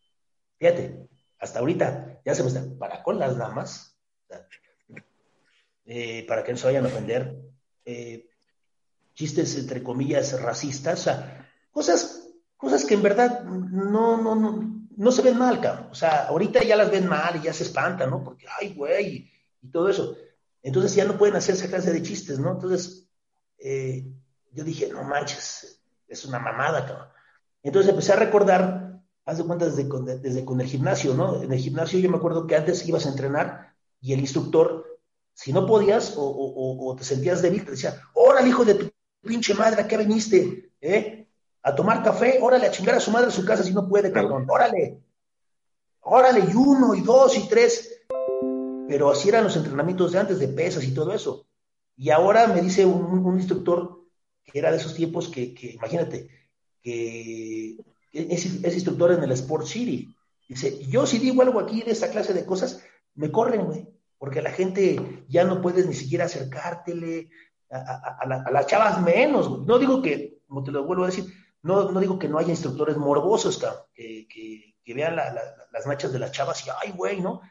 [0.58, 1.10] Fíjate,
[1.40, 3.98] hasta ahorita ya se me está, para con las damas,
[5.86, 7.36] eh, para que no se vayan a ofender,
[7.86, 8.30] eh,
[9.16, 15.22] chistes entre comillas racistas, o sea, cosas, cosas que en verdad no, no, no se
[15.22, 15.88] ven mal, cabrón.
[15.92, 18.24] O sea, ahorita ya las ven mal y ya se espantan, ¿no?
[18.24, 20.16] Porque, ay, güey, y todo eso.
[20.64, 22.52] Entonces ya no pueden hacer esa clase de chistes, ¿no?
[22.52, 23.08] Entonces,
[23.58, 24.06] eh,
[24.52, 27.08] yo dije, no manches, es una mamada, cabrón.
[27.64, 29.86] Entonces empecé a recordar, haz de cuenta desde,
[30.20, 31.42] desde con el gimnasio, ¿no?
[31.42, 35.00] En el gimnasio yo me acuerdo que antes ibas a entrenar y el instructor,
[35.34, 38.92] si no podías o, o, o te sentías débil, te decía, órale, hijo de tu
[39.22, 40.72] pinche madre, ¿a qué viniste?
[40.82, 41.21] ¿Eh?
[41.64, 44.12] A tomar café, órale, a chingar a su madre a su casa si no puede,
[44.12, 45.00] cabrón, órale.
[46.02, 48.04] Órale, y uno, y dos, y tres.
[48.88, 51.46] Pero así eran los entrenamientos de antes, de pesas y todo eso.
[51.96, 54.02] Y ahora me dice un, un instructor
[54.44, 56.30] que era de esos tiempos que, que imagínate,
[56.82, 57.78] que
[58.12, 60.14] es, es, instructor en el Sport City.
[60.48, 62.84] Dice, yo si digo algo aquí de esta clase de cosas,
[63.16, 67.30] me corren, güey, porque la gente ya no puedes ni siquiera acercártele,
[67.70, 69.62] a, a, a, la, a las chavas menos, güey.
[69.62, 71.26] No digo que, como te lo vuelvo a decir,
[71.64, 76.12] no, no digo que no haya instructores morbosos, que, que, vean la, la, las nachas
[76.12, 77.42] de las chavas y, ay, güey, ¿no?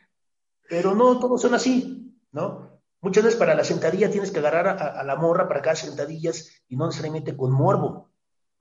[0.68, 2.80] Pero no, todos son así, ¿no?
[3.00, 6.76] Muchas veces para la sentadilla tienes que agarrar a, la morra para cada sentadillas y
[6.76, 8.10] no necesariamente con morbo.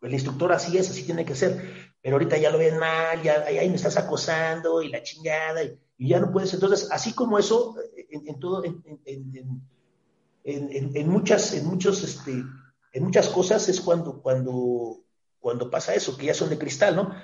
[0.02, 1.92] El instructor así es, así tiene que ser.
[2.02, 6.08] Pero ahorita ya lo ven mal, ya ay me estás acosando y la chingada, y,
[6.08, 6.54] ya no puedes.
[6.54, 7.76] Entonces, así como eso,
[8.10, 9.62] en, en todo, en,
[10.46, 12.32] en, muchas, en muchos, este,
[12.94, 15.02] en muchas cosas es cuando, cuando,
[15.40, 17.16] cuando pasa eso, que ya son de cristal, ¿no?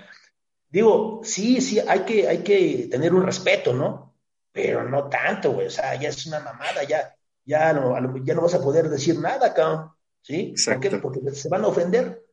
[0.69, 4.15] Digo, sí, sí, hay que, hay que tener un respeto, ¿no?
[4.51, 8.41] Pero no tanto, güey, o sea, ya es una mamada, ya, ya no, ya no
[8.41, 10.51] vas a poder decir nada, cabrón, ¿sí?
[10.51, 10.89] Exacto.
[11.01, 11.19] ¿Por qué?
[11.21, 12.25] Porque se van a ofender.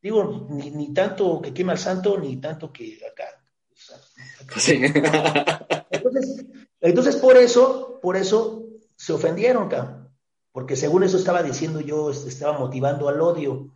[0.00, 3.24] Digo, ni, ni tanto que quema al santo, ni tanto que acá.
[3.70, 3.96] O sea,
[4.40, 4.60] acá.
[4.60, 4.80] Sí.
[5.90, 6.46] Entonces,
[6.80, 10.10] entonces, por eso, por eso se ofendieron, cabrón.
[10.50, 13.70] Porque según eso estaba diciendo yo, estaba motivando al odio,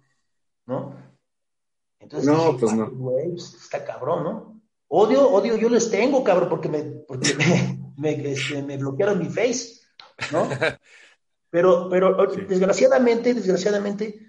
[0.66, 0.94] ¿no?
[2.06, 2.90] Entonces, no, dije, pues no.
[2.92, 4.62] Güey, está cabrón, ¿no?
[4.86, 9.26] Odio, odio, yo les tengo, cabrón, porque me, porque me, me, este, me bloquearon mi
[9.26, 9.80] face,
[10.30, 10.48] ¿no?
[11.48, 12.42] Pero, pero sí.
[12.42, 14.20] desgraciadamente, desgraciadamente,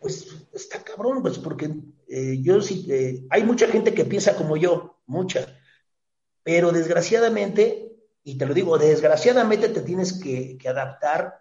[0.00, 1.74] pues está cabrón, pues porque
[2.06, 5.58] eh, yo sí, eh, hay mucha gente que piensa como yo, mucha,
[6.44, 11.38] pero desgraciadamente, y te lo digo, desgraciadamente te tienes que, que adaptar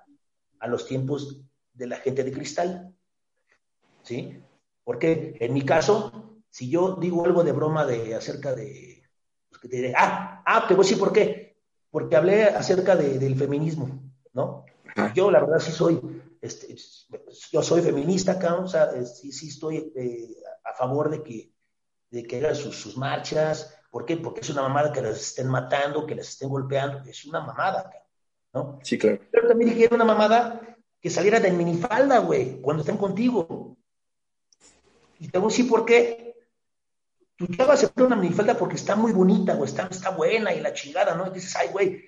[0.59, 1.41] a los tiempos
[1.73, 2.95] de la gente de cristal.
[4.03, 4.41] ¿sí?
[4.83, 9.03] Porque en mi caso, si yo digo algo de broma de acerca de,
[9.49, 11.57] pues que te diré, ah, ah, te voy a decir por qué,
[11.89, 14.01] porque hablé acerca de, del feminismo,
[14.33, 14.65] ¿no?
[15.15, 16.01] Yo la verdad sí soy,
[16.41, 16.75] este,
[17.51, 21.53] yo soy feminista, o sea, sí, sí estoy eh, a favor de que,
[22.09, 24.17] de que hagan sus, sus, marchas, ¿por qué?
[24.17, 27.89] Porque es una mamada que las estén matando, que las estén golpeando, es una mamada,
[28.53, 28.79] ¿no?
[28.83, 29.19] Sí, claro.
[29.31, 33.70] Pero también dije, una mamada que saliera de minifalda, güey, cuando estén contigo.
[35.21, 36.35] Y te voy a decir por qué.
[37.35, 40.59] Tu chava se pone una minifalda porque está muy bonita, güey, está, está buena y
[40.59, 41.27] la chingada, ¿no?
[41.27, 42.03] Y dices, ay, güey,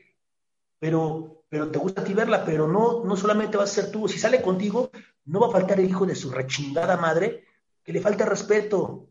[0.80, 4.08] pero, pero te gusta a ti verla, pero no, no solamente vas a ser tú.
[4.08, 4.90] Si sale contigo,
[5.26, 7.46] no va a faltar el hijo de su rechingada madre
[7.84, 9.10] que le falta respeto,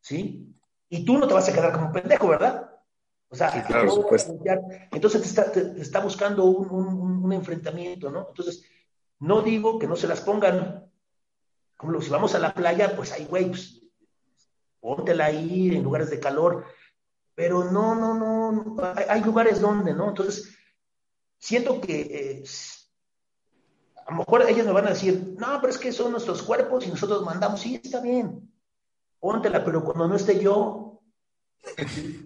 [0.00, 0.54] ¿sí?
[0.90, 2.70] Y tú no te vas a quedar como pendejo, ¿verdad?
[3.30, 4.06] O sea, sí, claro,
[4.92, 8.26] entonces te está, te está buscando un, un, un, enfrentamiento, ¿no?
[8.28, 8.64] Entonces,
[9.20, 10.87] no digo que no se las pongan,
[11.78, 13.80] como si vamos a la playa, pues hay güey, pues,
[14.80, 16.64] póntela ahí en lugares de calor,
[17.34, 20.08] pero no, no, no, hay, hay lugares donde, ¿no?
[20.08, 20.54] Entonces,
[21.38, 22.44] siento que eh,
[24.06, 26.84] a lo mejor ellos me van a decir, no, pero es que son nuestros cuerpos
[26.84, 28.52] y nosotros mandamos, sí, está bien,
[29.20, 31.00] póntela, pero cuando no esté yo,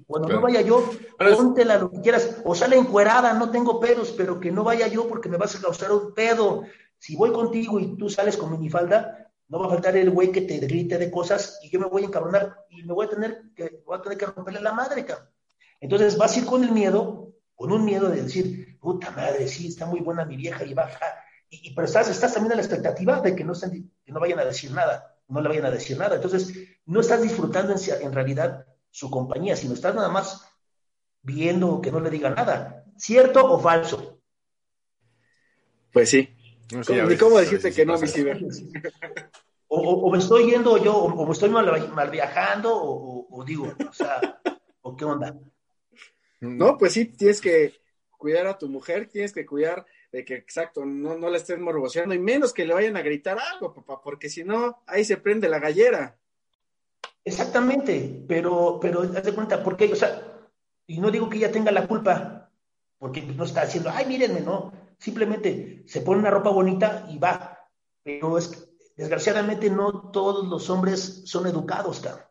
[0.06, 4.40] cuando no vaya yo, póntela lo que quieras, o sale encuerada, no tengo pedos, pero
[4.40, 6.62] que no vaya yo porque me vas a causar un pedo.
[6.98, 10.42] Si voy contigo y tú sales con minifalda, no va a faltar el güey que
[10.42, 13.42] te grite de cosas y yo me voy a encabronar y me voy a tener
[13.54, 15.28] que, voy a tener que romperle la madre, cabrón.
[15.80, 19.68] Entonces vas a ir con el miedo, con un miedo de decir, puta madre, sí,
[19.68, 21.06] está muy buena mi vieja y baja.
[21.50, 24.20] Y, y pero estás, estás también en la expectativa de que no, estén, que no
[24.20, 26.16] vayan a decir nada, no le vayan a decir nada.
[26.16, 26.52] Entonces,
[26.86, 30.46] no estás disfrutando en, en realidad su compañía, sino estás nada más
[31.22, 32.84] viendo que no le diga nada.
[32.96, 34.20] ¿Cierto o falso?
[35.92, 36.36] Pues sí.
[36.72, 38.40] No sé, ¿Cómo, ¿Cómo decirte que no, mi ciber?
[39.74, 43.26] O, o, o, me estoy yendo yo, o, o me estoy mal, mal viajando, o,
[43.30, 44.38] o, digo, o sea,
[44.82, 45.34] o qué onda.
[46.40, 47.72] No, pues sí, tienes que
[48.18, 52.14] cuidar a tu mujer, tienes que cuidar de que, exacto, no, no la estés morboseando,
[52.14, 55.48] y menos que le vayan a gritar algo, papá, porque si no, ahí se prende
[55.48, 56.18] la gallera.
[57.24, 60.20] Exactamente, pero, pero haz de cuenta, porque, o sea,
[60.86, 62.50] y no digo que ella tenga la culpa,
[62.98, 64.70] porque no está haciendo, ay, mírenme, no,
[65.02, 67.58] simplemente se pone una ropa bonita y va,
[68.04, 72.24] pero es desgraciadamente no todos los hombres son educados, cabrón.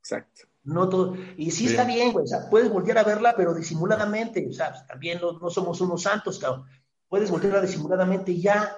[0.00, 0.42] Exacto.
[0.62, 3.54] No todo, y sí, sí, está bien, güey, o sea, puedes voltear a verla, pero
[3.54, 6.66] disimuladamente, o sea, también no, no somos unos santos, cabrón.
[7.08, 8.76] Puedes voltearla disimuladamente y ya.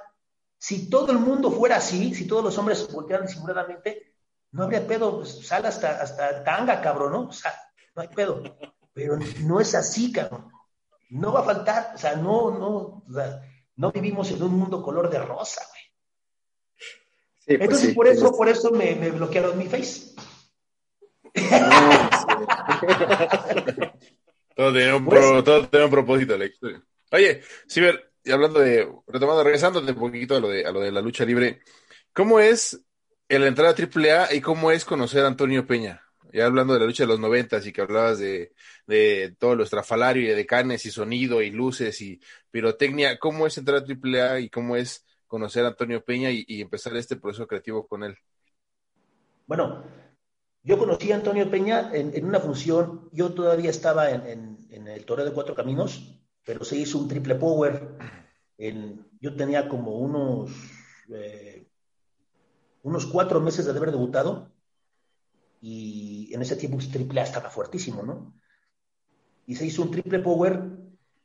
[0.57, 4.15] Si todo el mundo fuera así, si todos los hombres voltearan disimuladamente,
[4.53, 7.21] no habría pedo, pues sale hasta, hasta tanga, cabrón, ¿no?
[7.29, 7.53] O sea,
[7.97, 8.43] no hay pedo.
[8.93, 10.53] Pero no es así, cabrón.
[11.13, 13.43] No va a faltar, o sea, no, no, o sea,
[13.77, 15.83] no vivimos en un mundo color de rosa, güey.
[17.39, 18.35] Sí, pues Entonces, sí, por eso, sí.
[18.39, 20.15] por eso me, me, bloquearon mi face.
[24.57, 26.83] todo, tiene un, pues, pro, todo tiene un propósito la historia.
[27.11, 30.93] Oye, Ciber, y hablando de, retomando, regresando un poquito a lo de, a lo de
[30.93, 31.61] la lucha libre,
[32.15, 32.87] ¿cómo es
[33.29, 36.03] el entrar a AAA y cómo es conocer a Antonio Peña?
[36.33, 38.55] Ya hablando de la lucha de los noventas y que hablabas de,
[38.87, 43.59] de todo lo estrafalario y de canes y sonido y luces y pirotecnia, ¿cómo es
[43.59, 47.87] entrar a AAA y cómo es conocer a Antonio Peña y, empezar este proceso creativo
[47.87, 48.17] con él?
[49.47, 49.83] Bueno,
[50.63, 55.07] yo conocí a Antonio Peña en, una función, yo todavía estaba en, en, en, el
[55.07, 57.97] Toreo de Cuatro Caminos, pero se hizo un triple power.
[59.21, 60.51] yo tenía como unos,
[61.09, 61.67] eh,
[62.83, 64.52] unos cuatro meses de haber debutado
[65.63, 68.35] y en ese tiempo triple A estaba fuertísimo, ¿no?
[69.47, 70.61] Y se hizo un triple power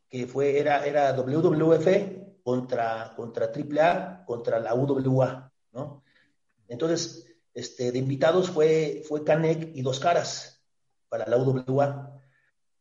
[0.07, 6.03] que fue, era, era WWF contra, contra AAA, contra la UWA, ¿no?
[6.67, 7.25] Entonces,
[7.55, 10.63] este, de invitados fue, fue Canek y Dos Caras
[11.09, 12.21] para la UWA,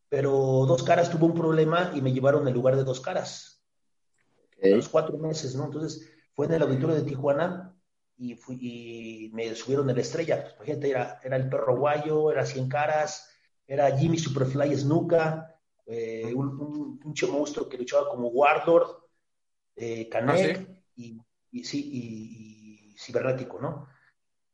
[0.09, 0.31] pero
[0.67, 3.63] Dos Caras tuvo un problema y me llevaron en lugar de Dos Caras.
[4.57, 4.73] Okay.
[4.73, 5.65] A los cuatro meses, ¿no?
[5.65, 7.76] Entonces, fue en el auditorio de Tijuana
[8.17, 10.53] y, fui, y me subieron en la estrella.
[10.57, 13.29] Pues, gente, era, era el perro guayo, era Cien Caras,
[13.65, 15.55] era Jimmy Superfly Snuka,
[15.85, 19.03] eh, un, un, pinche monstruo que luchaba como Warlord,
[19.75, 20.81] eh, Canek ¿Ah, sí?
[20.95, 23.87] y, y, sí, y, y, Cibernético, ¿no?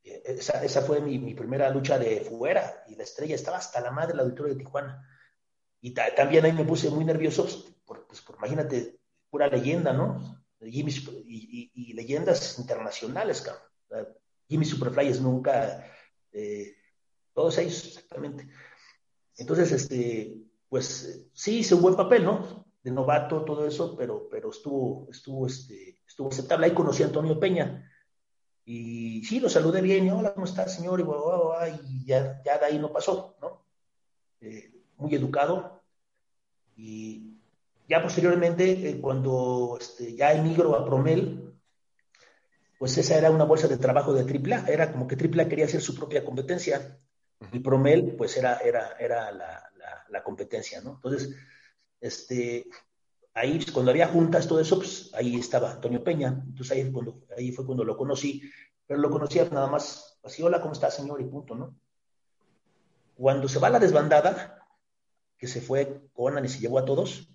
[0.03, 3.91] Esa, esa fue mi, mi, primera lucha de fuera y la estrella estaba hasta la
[3.91, 5.07] madre del auditorio de Tijuana.
[5.79, 7.47] Y ta, también ahí me puse muy nervioso,
[7.85, 8.99] porque, pues, por, imagínate,
[9.29, 10.42] pura leyenda, ¿no?
[10.69, 10.91] Jimmy
[11.25, 14.13] y, y, y leyendas internacionales, cabrón.
[14.47, 15.85] Jimmy Superfly nunca,
[16.31, 16.75] eh,
[17.33, 18.47] todos ellos, exactamente.
[19.37, 20.37] Entonces, este,
[20.69, 22.65] pues sí hice un buen papel, ¿no?
[22.83, 26.67] De novato, todo eso, pero, pero estuvo, estuvo, este, estuvo aceptable.
[26.67, 27.89] Ahí conocí a Antonio Peña.
[28.65, 31.01] Y sí, lo saludé bien, y hola, ¿cómo está, señor?
[31.01, 33.65] Y, ya, ya, de ahí no pasó, ¿no?
[34.41, 35.83] Eh, muy educado.
[36.75, 37.37] Y
[37.93, 41.53] ya posteriormente, eh, cuando este, ya emigro a Promel,
[42.79, 45.79] pues esa era una bolsa de trabajo de AAA, era como que AAA quería hacer
[45.79, 46.97] su propia competencia,
[47.51, 49.69] y Promel, pues era, era, era la,
[50.09, 50.95] la, competencia, ¿no?
[50.95, 51.35] Entonces,
[52.01, 52.65] este,
[53.35, 57.21] ahí pues, cuando había juntas, todo eso, pues ahí estaba Antonio Peña, entonces ahí, cuando,
[57.37, 58.41] ahí fue cuando lo conocí,
[58.87, 61.21] pero lo conocía nada más así, hola, ¿cómo está, señor?
[61.21, 61.77] Y punto, ¿no?
[63.15, 64.65] Cuando se va la desbandada,
[65.37, 67.32] que se fue Conan y se llevó a todos,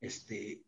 [0.00, 0.62] este,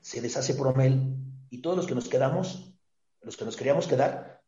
[0.00, 1.14] se deshace Promel
[1.50, 2.74] y todos los que nos quedamos,
[3.22, 4.42] los que nos queríamos quedar,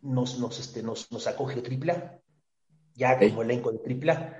[0.00, 2.20] nos, nos, este, nos, nos acoge AAA,
[2.94, 4.36] ya como elenco de AAA,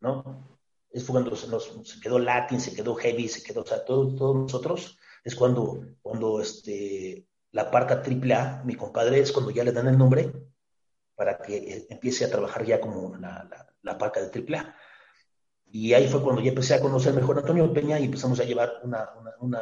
[0.00, 0.58] ¿no?
[0.90, 4.36] Es cuando nos, se quedó Latin, se quedó Heavy, se quedó, o sea, todos, todos
[4.36, 9.88] nosotros, es cuando, cuando este, la parca AAA, mi compadre, es cuando ya le dan
[9.88, 10.32] el nombre
[11.14, 14.76] para que eh, empiece a trabajar ya como la, la, la parca de AAA.
[15.76, 18.44] Y ahí fue cuando ya empecé a conocer mejor a Antonio Peña y empezamos a
[18.44, 19.10] llevar una,
[19.40, 19.60] una,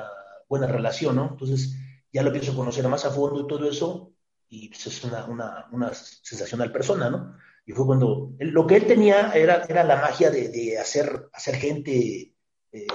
[0.48, 1.30] buena relación, ¿no?
[1.32, 1.74] Entonces
[2.12, 4.12] ya lo empiezo a conocer más a fondo y todo eso,
[4.48, 7.36] y pues es una, una, una sensacional persona, ¿no?
[7.66, 11.56] Y fue cuando lo que él tenía era, era la magia de, de hacer, hacer
[11.56, 12.32] gente
[12.70, 12.86] eh,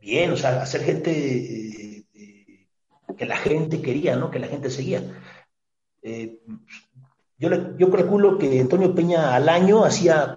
[0.00, 1.10] bien, o sea, hacer gente
[2.14, 2.68] eh,
[3.18, 4.30] que la gente quería, ¿no?
[4.30, 5.02] Que la gente seguía.
[6.02, 6.38] Eh,
[7.36, 10.36] yo, yo calculo que Antonio Peña al año hacía,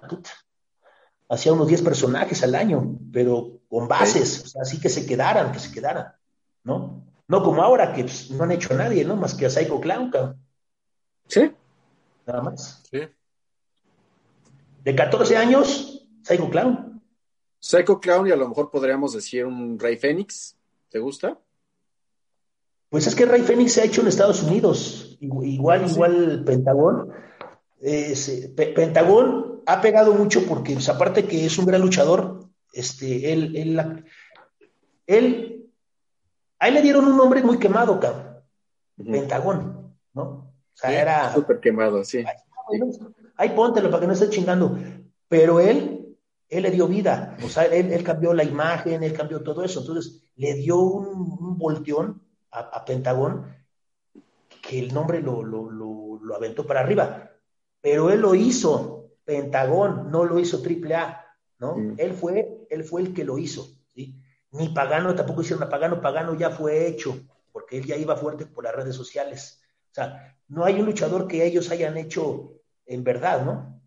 [1.30, 5.72] hacía unos 10 personajes al año, pero con bases, así que se quedaran, que se
[5.72, 6.12] quedaran,
[6.64, 7.06] ¿no?
[7.28, 9.14] No como ahora, que pues, no han hecho a nadie, ¿no?
[9.14, 10.10] Más que a Psycho Clown,
[11.28, 11.52] Sí.
[12.26, 12.82] Nada más.
[12.90, 13.02] Sí.
[14.82, 17.00] De 14 años, Psycho Clown.
[17.60, 20.56] Psycho Clown y a lo mejor podríamos decir un Rey Fénix.
[20.88, 21.38] ¿Te gusta?
[22.88, 25.16] Pues es que Rey Fénix se ha hecho en Estados Unidos.
[25.20, 27.12] Igual, igual Pentagón.
[27.80, 34.04] Pentagón ha pegado mucho porque, pues, aparte que es un gran luchador, este, él, él,
[35.06, 35.70] él,
[36.58, 38.30] a él le dieron un nombre muy quemado, cabrón.
[38.96, 40.22] Pentagón, ¿no?
[40.22, 41.32] O sea, era.
[41.32, 42.24] Súper quemado, sí.
[43.36, 44.78] Ahí póntelo para que no esté chingando.
[45.28, 46.16] Pero él,
[46.48, 47.36] él le dio vida.
[47.42, 49.80] O sea, él, cambió la imagen, él cambió todo eso.
[49.80, 53.46] Entonces, le dio un, volteón a, Pentagón
[54.60, 57.29] que el nombre lo, lo, lo, aventó para arriba.
[57.80, 61.26] Pero él lo hizo, Pentagón, no lo hizo Triple A,
[61.58, 61.76] ¿no?
[61.76, 61.94] Mm.
[61.98, 64.20] Él, fue, él fue el que lo hizo, ¿sí?
[64.52, 67.16] Ni Pagano tampoco hicieron a Pagano, Pagano ya fue hecho,
[67.52, 69.60] porque él ya iba fuerte por las redes sociales.
[69.90, 73.80] O sea, no hay un luchador que ellos hayan hecho en verdad, ¿no?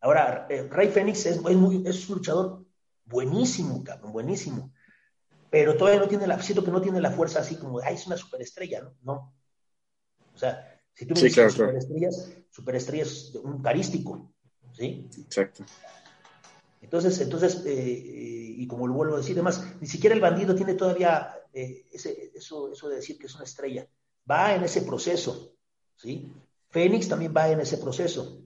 [0.00, 2.66] Ahora, eh, Rey Fénix es, muy, es un luchador
[3.04, 4.72] buenísimo, cabrón, buenísimo.
[5.48, 8.06] Pero todavía no tiene la, siento que no tiene la fuerza así como, ay, es
[8.06, 8.96] una superestrella, ¿no?
[9.02, 9.34] No.
[10.34, 14.32] O sea, si tú me dices superestrellas, superestrellas un carístico,
[14.72, 15.08] ¿sí?
[15.18, 15.64] Exacto.
[16.80, 20.54] Entonces, entonces, eh, eh, y como lo vuelvo a decir, además, ni siquiera el bandido
[20.54, 23.86] tiene todavía ese, eso, eso de decir que es una estrella.
[24.30, 25.54] Va en ese proceso,
[25.96, 26.32] ¿sí?
[26.68, 28.42] Fénix también va en ese proceso,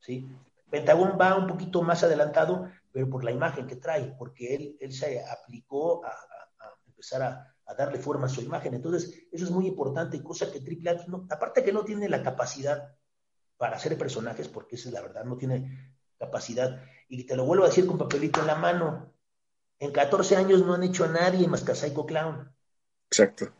[0.00, 0.28] ¿sí?
[0.70, 4.92] Pentagón va un poquito más adelantado, pero por la imagen que trae, porque él, él
[4.92, 6.12] se aplicó a,
[6.86, 8.74] empezar a, darle forma a su imagen.
[8.74, 12.22] Entonces, eso es muy importante, cosa que Triple H, no, aparte que no tiene la
[12.22, 12.96] capacidad
[13.56, 16.82] para hacer personajes, porque esa es la verdad, no tiene capacidad.
[17.08, 19.14] Y te lo vuelvo a decir con papelito en la mano.
[19.78, 22.52] En 14 años no han hecho a nadie más que a Psycho Clown.
[23.06, 23.52] Exacto.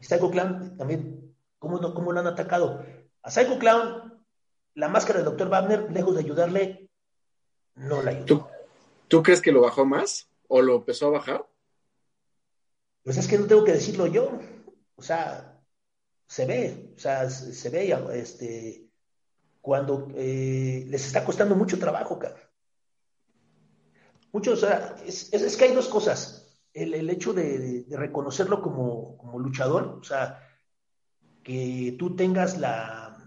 [0.00, 2.84] Psycho Clown también, ¿cómo, no, cómo lo han atacado?
[3.22, 4.24] A Psycho Clown,
[4.74, 5.48] la máscara del Dr.
[5.48, 6.90] Wagner, lejos de ayudarle,
[7.74, 8.50] no la ayudó.
[9.08, 10.28] ¿Tú, crees que lo bajó más?
[10.48, 11.47] ¿O lo empezó a bajar?
[13.08, 14.38] Pues es que no tengo que decirlo yo.
[14.94, 15.58] O sea,
[16.26, 18.90] se ve, o sea, se ve este,
[19.62, 22.36] cuando eh, les está costando mucho trabajo, cara.
[24.30, 26.54] Mucho, o sea, es, que hay dos cosas.
[26.74, 30.46] El, hecho de, reconocerlo como, como luchador, o sea,
[31.42, 33.26] que tú tengas la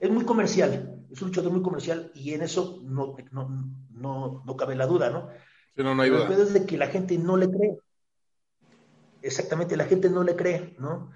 [0.00, 4.74] es muy comercial, es un luchador muy comercial y en eso no, no, no, cabe
[4.74, 5.28] la duda, ¿no?
[5.76, 6.42] Sí, no, no hay duda.
[6.42, 7.78] es de que la gente no le cree.
[9.22, 11.10] Exactamente, la gente no le cree, ¿no?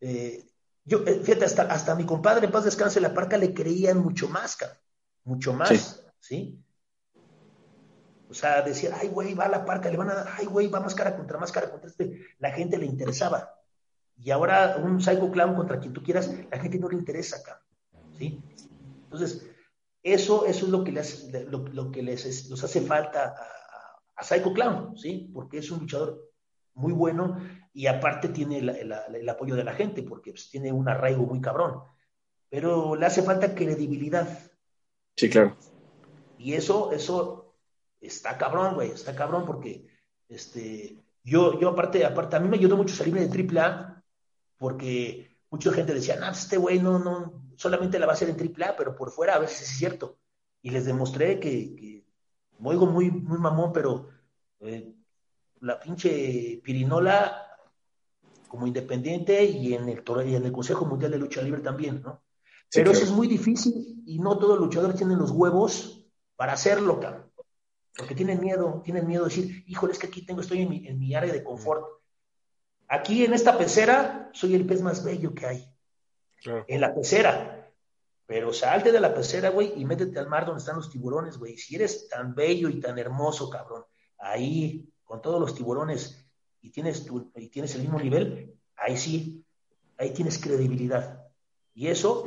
[0.00, 0.44] Eh,
[0.84, 4.28] yo, eh, fíjate, hasta, hasta mi compadre en paz descanse la parca le creían mucho
[4.28, 4.58] más,
[5.24, 6.58] mucho más, ¿sí?
[8.28, 10.68] O sea, decía, ay, güey, va a la parca, le van a dar, ay, güey,
[10.68, 12.28] va máscara contra máscara contra este.
[12.38, 13.54] La gente le interesaba.
[14.16, 17.62] Y ahora un Psycho Clown contra quien tú quieras, la gente no le interesa, acá.
[18.16, 18.42] ¿sí?
[19.04, 19.46] Entonces,
[20.02, 23.34] eso, eso es lo que les, lo, que les nos hace falta
[24.16, 25.30] a, Psycho Clown, ¿sí?
[25.34, 26.31] Porque es un luchador
[26.74, 27.38] muy bueno,
[27.74, 31.82] y aparte tiene el apoyo de la gente, porque pues, tiene un arraigo muy cabrón.
[32.48, 34.28] Pero le hace falta credibilidad.
[35.16, 35.56] Sí, claro.
[36.38, 37.54] Y eso, eso
[38.00, 39.86] está cabrón, güey, está cabrón, porque
[40.28, 44.02] este, yo, yo aparte, aparte, a mí me ayudó mucho salirme de AAA,
[44.58, 48.36] porque mucha gente decía, no, este güey no, no, solamente la va a hacer en
[48.36, 50.18] AAA, pero por fuera a si es cierto.
[50.60, 52.06] Y les demostré que, que
[52.62, 54.08] oigo muy, muy mamón, pero
[54.60, 54.94] eh,
[55.62, 57.48] la pinche pirinola
[58.48, 62.22] como independiente y en el, y en el Consejo Mundial de Lucha Libre también, ¿no?
[62.72, 66.06] Pero eso es muy difícil y no todos los luchadores tienen los huevos
[66.36, 67.30] para hacerlo, cabrón.
[67.96, 70.86] Porque tienen miedo, tienen miedo de decir, híjole, es que aquí tengo, estoy en mi,
[70.86, 71.84] en mi área de confort.
[72.88, 75.68] Aquí en esta pecera soy el pez más bello que hay.
[76.66, 77.70] En la pecera.
[78.26, 81.58] Pero salte de la pecera, güey, y métete al mar donde están los tiburones, güey.
[81.58, 83.84] Si eres tan bello y tan hermoso, cabrón,
[84.18, 86.24] ahí, con todos los tiburones,
[86.62, 89.44] y tienes, tu, y tienes el mismo nivel, ahí sí,
[89.98, 91.26] ahí tienes credibilidad.
[91.74, 92.24] Y eso,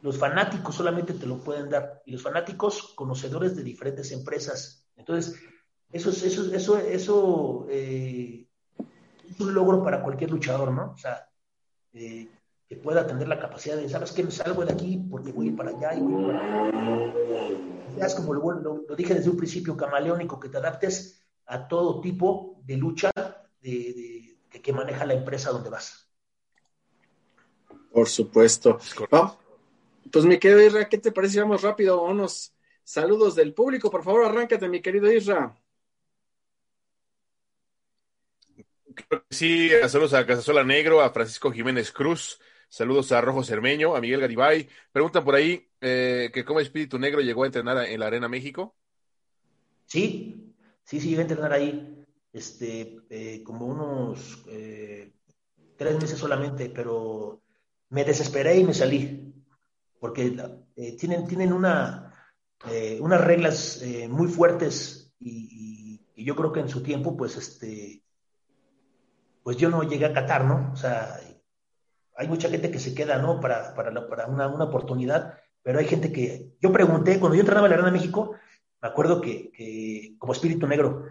[0.00, 2.00] los fanáticos solamente te lo pueden dar.
[2.06, 4.88] Y los fanáticos, conocedores de diferentes empresas.
[4.96, 5.38] Entonces,
[5.92, 8.46] eso, eso, eso, eso eh,
[9.28, 10.92] es un logro para cualquier luchador, ¿no?
[10.92, 11.28] O sea,
[11.92, 12.26] eh,
[12.66, 14.22] que pueda tener la capacidad de, ¿sabes qué?
[14.22, 18.06] Me salgo de aquí porque voy para allá y voy para allá.
[18.06, 22.60] Es como lo, lo, dije desde un principio, camaleónico, que te adaptes a todo tipo
[22.64, 23.10] de lucha
[23.60, 26.08] de, que maneja la empresa donde vas.
[27.92, 28.78] Por supuesto.
[30.10, 31.40] pues mi querido Isra, ¿qué te parece?
[31.40, 33.90] Vamos rápido unos saludos del público.
[33.90, 35.54] Por favor, arráncate, mi querido Isra.
[39.30, 42.38] Sí, saludos a Casasola Negro, a Francisco Jiménez Cruz,
[42.68, 44.68] saludos a Rojo Cermeño, a Miguel Garibay.
[44.92, 48.76] Preguntan por ahí eh, que cómo Espíritu Negro llegó a entrenar en la Arena México.
[49.86, 50.51] Sí,
[50.92, 55.14] sí, sí, iba a entrenar ahí, este, eh, como unos eh,
[55.78, 57.40] tres meses solamente, pero
[57.88, 59.34] me desesperé y me salí,
[59.98, 60.36] porque
[60.76, 62.12] eh, tienen, tienen una,
[63.00, 68.04] unas reglas muy fuertes y, yo creo que en su tiempo, pues, este,
[69.42, 70.70] pues yo no llegué a catar, ¿no?
[70.72, 71.18] O sea,
[72.16, 73.40] hay mucha gente que se queda, ¿no?
[73.40, 73.90] Para, para
[74.28, 77.90] una, una, oportunidad, pero hay gente que, yo pregunté, cuando yo entrenaba en la Arena
[77.90, 78.36] de México,
[78.82, 81.06] me acuerdo que, que, como espíritu negro,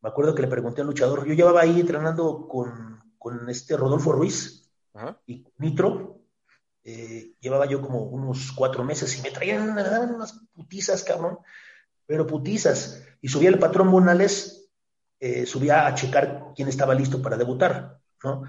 [0.00, 4.12] me acuerdo que le pregunté al luchador, yo llevaba ahí entrenando con, con este Rodolfo
[4.12, 5.18] Ruiz Ajá.
[5.26, 6.20] y Nitro,
[6.82, 11.38] eh, llevaba yo como unos cuatro meses y me traían unas putizas, cabrón,
[12.04, 13.02] pero putizas.
[13.22, 14.68] Y subía el patrón Bonales,
[15.20, 18.42] eh, subía a checar quién estaba listo para debutar, ¿no?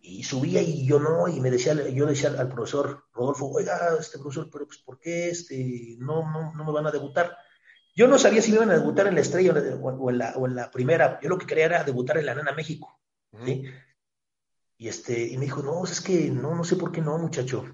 [0.00, 4.18] Y subía y yo no, y me decía, yo decía al profesor Rodolfo, oiga, este
[4.18, 7.36] profesor, pero pues, ¿por qué este, no, no, no me van a debutar?
[7.94, 10.46] Yo no sabía si me iban a debutar en la estrella o en la, o
[10.46, 11.18] en la primera.
[11.22, 12.98] Yo lo que quería era debutar en la Arena México.
[13.44, 13.64] ¿sí?
[14.78, 17.64] Y, este, y me dijo, no, es que no, no sé por qué no, muchacho.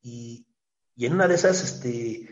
[0.00, 0.46] Y,
[0.94, 2.28] y en una de esas, este,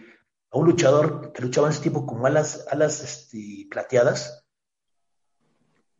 [0.51, 4.47] a un luchador que luchaba en ese tipo como alas, alas este, plateadas,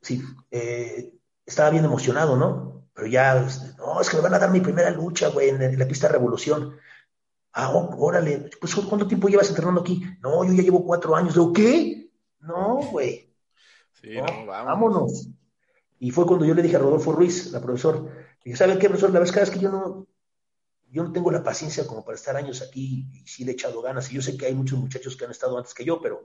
[0.01, 1.13] sí, eh,
[1.45, 2.89] estaba bien emocionado, ¿no?
[2.95, 5.61] Pero ya, este, no, es que me van a dar mi primera lucha, güey, en,
[5.61, 6.79] en la pista Revolución.
[7.57, 10.03] Ah, órale, pues ¿cuánto tiempo llevas entrenando aquí?
[10.21, 11.37] No, yo ya llevo cuatro años.
[11.37, 12.11] ¿De qué?
[12.41, 13.33] No, güey.
[13.93, 15.29] Sí, no, vámonos.
[16.01, 18.11] Y fue cuando yo le dije a Rodolfo Ruiz, la profesor,
[18.45, 19.13] dije, ¿sabe qué, profesor?
[19.13, 20.09] La verdad es que yo no,
[20.91, 23.81] yo no tengo la paciencia como para estar años aquí y sí le he echado
[23.81, 24.11] ganas.
[24.11, 26.25] Y yo sé que hay muchos muchachos que han estado antes que yo, pero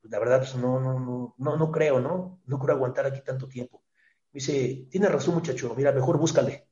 [0.00, 2.40] pues, la verdad, pues no, no, no, no, no creo, ¿no?
[2.46, 3.82] No creo aguantar aquí tanto tiempo.
[4.32, 6.68] Me dice, tiene razón, muchacho, mira, mejor búscale,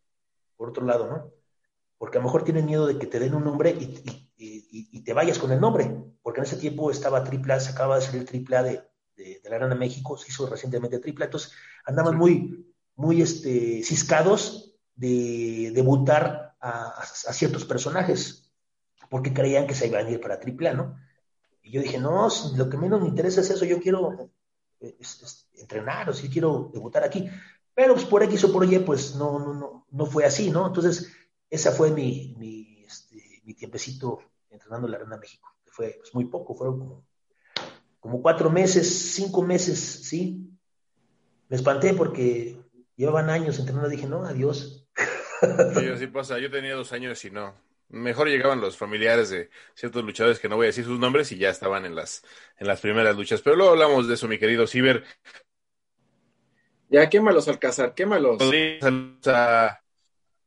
[0.56, 1.37] por otro lado, ¿no?
[1.98, 3.84] Porque a lo mejor tienen miedo de que te den un nombre y,
[4.36, 5.92] y, y, y te vayas con el nombre,
[6.22, 8.82] porque en ese tiempo estaba AAA, se acaba de salir AAA de,
[9.16, 11.52] de, de la Arena de México, se hizo recientemente AAA, entonces
[11.84, 18.52] andaban muy, muy este, ciscados de debutar a, a, a, ciertos personajes,
[19.10, 20.96] porque creían que se iban a ir para AAA, ¿no?
[21.62, 24.30] Y yo dije, no, lo que menos me interesa es eso, yo quiero
[24.80, 27.28] es, es, entrenar, o sea, quiero debutar aquí.
[27.74, 30.66] Pero pues por X o por Y, pues no, no, no, no fue así, ¿no?
[30.66, 31.12] Entonces,
[31.50, 34.20] esa fue mi, mi, este, mi tiempecito
[34.50, 37.06] entrenando en la Arena México, que fue pues, muy poco, fueron como,
[38.00, 40.48] como cuatro meses, cinco meses, ¿sí?
[41.48, 42.58] Me espanté porque
[42.96, 44.86] llevaban años entrenando, dije, no, adiós.
[45.74, 47.54] Sí, así pasa, yo tenía dos años y no.
[47.90, 51.38] Mejor llegaban los familiares de ciertos luchadores que no voy a decir sus nombres y
[51.38, 52.22] ya estaban en las,
[52.58, 53.40] en las primeras luchas.
[53.40, 55.04] Pero luego hablamos de eso, mi querido Ciber.
[56.90, 58.42] Ya, quémalos, Alcázar, quémalos.
[59.26, 59.80] A,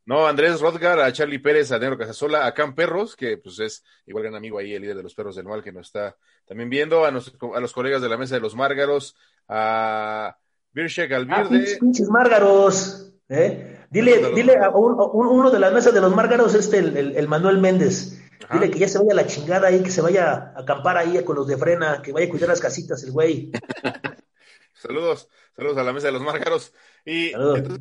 [0.05, 3.83] no, Andrés Rodgar, a Charlie Pérez, a Negro Casasola, a Cam Perros, que pues es
[4.05, 6.69] igual gran amigo ahí, el líder de los perros del mal, que nos está también
[6.69, 9.15] viendo, a, nos, a los colegas de la mesa de los Márgaros,
[9.47, 10.35] a
[10.73, 11.47] Birshek al Ah,
[11.79, 13.13] pinches, márgaros.
[13.29, 13.77] ¿eh?
[13.89, 17.15] Dile, dile a un- un- uno de las mesas de los márgaros, este, el, el-
[17.17, 18.17] el Manuel Méndez.
[18.45, 18.55] Ajá.
[18.59, 21.23] Dile que ya se vaya a la chingada ahí, que se vaya a acampar ahí
[21.23, 23.51] con los de frena, que vaya a cuidar las casitas el güey.
[24.73, 26.73] Saludos, saludos a la mesa de los márgaros.
[27.05, 27.79] Y entonces,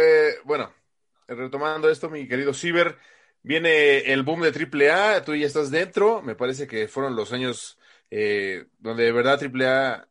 [0.00, 0.72] eh, bueno,
[1.28, 2.98] retomando esto, mi querido Ciber,
[3.42, 7.78] viene el boom de AAA, tú ya estás dentro, me parece que fueron los años
[8.10, 10.08] eh, donde de verdad AAA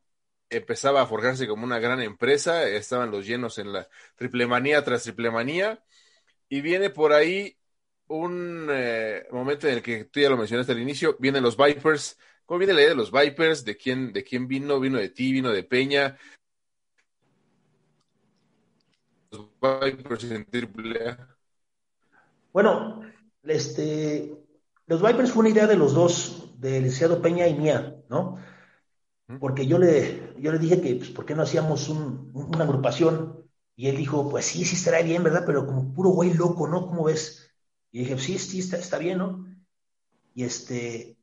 [0.49, 5.03] empezaba a forjarse como una gran empresa, estaban los llenos en la triple manía tras
[5.03, 5.84] triple manía,
[6.49, 7.57] y viene por ahí
[8.07, 12.18] un eh, momento en el que tú ya lo mencionaste al inicio, vienen los Vipers.
[12.45, 13.64] ¿Cómo viene la idea de los Vipers?
[13.64, 14.80] ¿De quién, de quién vino?
[14.80, 15.32] ¿Vino de ti?
[15.32, 16.18] ¿Vino de Peña?
[19.32, 21.38] Los Vipers en AAA.
[22.53, 23.01] Bueno,
[23.43, 24.34] este,
[24.88, 28.38] los Vipers fue una idea de los dos, del licenciado Peña y mía, ¿no?
[29.39, 33.45] Porque yo le, yo le dije que, pues, ¿por qué no hacíamos un- una agrupación?
[33.75, 35.43] Y él dijo, pues sí, sí estará bien, ¿verdad?
[35.45, 36.88] Pero como puro güey loco, ¿no?
[36.88, 37.49] ¿Cómo ves?
[37.91, 39.45] Y dije, sí, sí, está, está bien, ¿no?
[40.36, 41.17] Y este,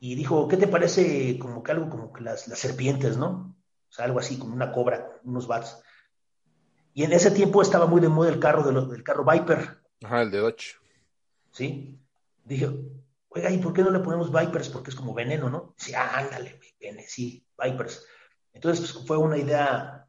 [0.00, 3.56] y dijo, ¿qué te parece como que algo como que las, las serpientes, ¿no?
[3.90, 5.82] O sea, algo así, como una cobra, unos bats.
[6.94, 9.78] Y en ese tiempo estaba muy de moda el carro de lo- del carro Viper,
[10.02, 10.76] Ajá, el de Dodge.
[11.52, 11.98] ¿sí?
[12.44, 12.68] Dije,
[13.28, 14.68] oiga, ¿y por qué no le ponemos Vipers?
[14.70, 15.74] Porque es como veneno, ¿no?
[15.78, 18.04] Dice, ah, ándale, vene, sí, Vipers.
[18.52, 20.06] Entonces pues, fue una idea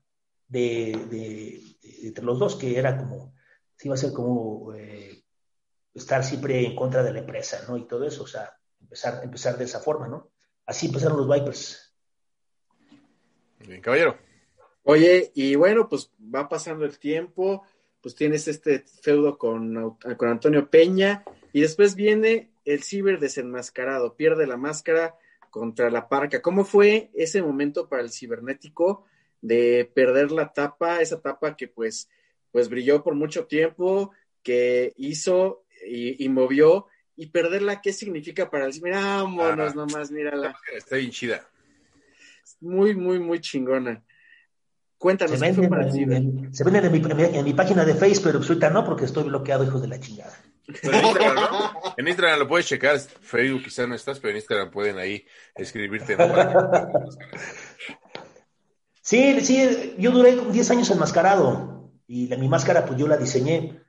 [0.47, 3.33] de, de- de- entre los dos que era como,
[3.75, 5.23] sí iba a ser como eh,
[5.93, 7.77] estar siempre en contra de la empresa, ¿no?
[7.77, 10.31] Y todo eso, o sea, empezar, empezar de esa forma, ¿no?
[10.65, 11.95] Así empezaron los Vipers.
[13.59, 14.17] Bien, caballero.
[14.83, 17.63] Oye, y bueno, pues va pasando el tiempo,
[18.01, 21.23] pues tienes este feudo con, con Antonio Peña,
[21.53, 25.15] y después viene el ciber desenmascarado, pierde la máscara
[25.49, 26.41] contra la parca.
[26.41, 29.05] ¿Cómo fue ese momento para el cibernético
[29.41, 32.09] de perder la tapa, esa tapa que pues,
[32.51, 34.11] pues brilló por mucho tiempo,
[34.43, 38.93] que hizo y, y movió, y perderla, ¿qué significa para el ciber?
[38.93, 39.75] Vámonos Ah.
[39.75, 40.55] nomás, mírala.
[40.73, 41.47] Está bien chida.
[42.59, 44.03] Muy, muy, muy chingona.
[45.01, 47.43] Cuéntanos, Se ¿qué fue venden, para el en, se venden en, mi, en mi- en
[47.43, 50.31] mi página de Facebook, pero pues ahorita no, porque estoy bloqueado, hijos de la chingada.
[50.81, 51.71] Pero en Instagram, ¿no?
[51.97, 52.99] En Instagram lo puedes checar.
[52.99, 55.25] Facebook quizás no estás, pero en Instagram pueden ahí
[55.55, 56.15] escribirte.
[56.15, 56.25] ¿no?
[59.01, 63.17] Sí, sí, yo duré como 10 años enmascarado y la, mi máscara pues yo la
[63.17, 63.81] diseñé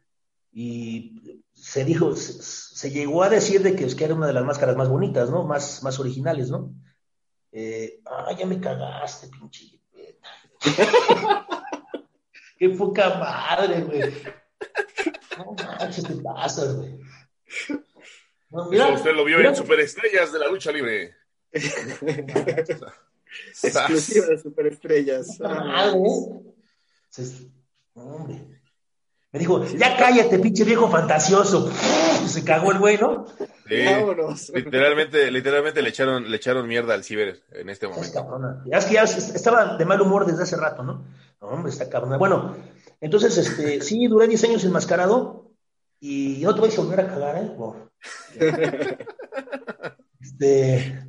[0.53, 4.33] y se dijo, se, se llegó a decir de que, es que era una de
[4.33, 5.45] las máscaras más bonitas, ¿no?
[5.45, 6.73] Más, más originales, ¿no?
[7.53, 9.82] Eh, ah, ya me cagaste, pinche.
[12.59, 14.13] Qué poca madre, güey.
[15.37, 16.99] No manches, te pasas, güey.
[18.51, 21.15] No, mira, Eso usted lo vio mira, en Superestrellas de la Lucha Libre.
[23.63, 25.41] Exclusiva de superestrellas.
[25.41, 26.43] madre, ¿eh?
[27.95, 28.62] Hombre.
[29.33, 31.71] Me dijo, ya cállate, pinche viejo fantasioso.
[32.27, 33.25] Se cagó el güey, ¿no?
[33.67, 34.51] Sí, Vámonos.
[34.55, 38.13] literalmente, literalmente le echaron, le echaron mierda al ciber en este Es momento.
[38.13, 38.63] cabrona.
[38.67, 41.07] Ya es que ya estaba de mal humor desde hace rato, ¿no?
[41.41, 42.19] No, hombre, está cabrona.
[42.19, 42.55] Bueno,
[43.01, 45.51] entonces, este, sí, duré 10 años enmascarado
[45.99, 47.53] y no te vais a volver a cagar, ¿eh?
[47.57, 47.89] Wow.
[50.21, 51.05] Este,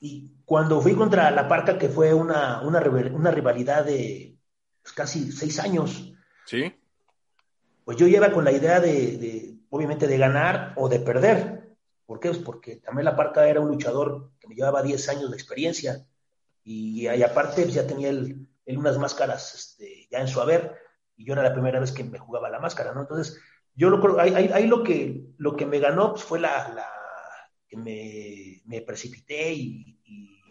[0.00, 4.36] y cuando fui contra la Parca, que fue una, una, una rivalidad de
[4.82, 6.12] pues, casi seis años,
[6.44, 6.74] ¿Sí?
[7.88, 11.74] Pues yo iba con la idea de, obviamente, de ganar o de perder.
[12.04, 12.28] ¿Por qué?
[12.28, 16.06] Pues porque también la Parca era un luchador que me llevaba 10 años de experiencia
[16.62, 20.76] y, y aparte pues, ya tenía él, unas máscaras este, ya en su haber
[21.16, 23.00] y yo era la primera vez que me jugaba la máscara, ¿no?
[23.00, 23.40] Entonces,
[23.74, 26.86] yo lo creo, ahí, ahí- lo, que, lo que me ganó pues, fue la,
[27.66, 30.42] que me, precipité y, y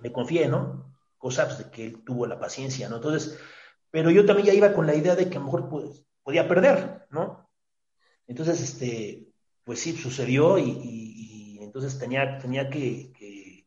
[0.00, 0.92] me confié, ¿no?
[1.18, 2.96] Cosa pues, de que él tuvo la paciencia, ¿no?
[2.96, 3.38] Entonces,
[3.92, 6.48] pero yo también ya iba con la idea de que a lo mejor pues, podía
[6.48, 7.50] perder, ¿no?
[8.26, 9.28] Entonces, este,
[9.64, 13.66] pues sí, sucedió y, y- y entonces tenía, tenía que, que...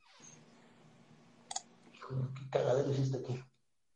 [2.36, 3.44] Qué cagadero hiciste aquí.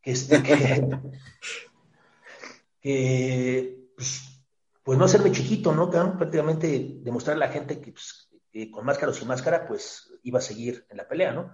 [0.01, 0.87] Que, este, que,
[2.81, 4.41] que, pues,
[4.83, 5.89] pues no hacerme chiquito, ¿no?
[5.89, 10.39] Prácticamente demostrar a la gente que, pues, que con máscara o sin máscara, pues iba
[10.39, 11.51] a seguir en la pelea, ¿no?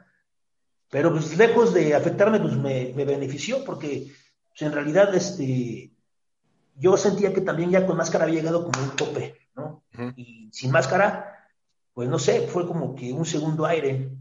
[0.90, 4.14] Pero pues lejos de afectarme, pues me, me benefició porque
[4.50, 5.92] pues, en realidad este,
[6.76, 9.84] yo sentía que también ya con máscara había llegado como un tope, ¿no?
[9.94, 10.14] Ujú.
[10.16, 11.48] Y sin máscara,
[11.94, 14.12] pues no sé, fue como que un segundo aire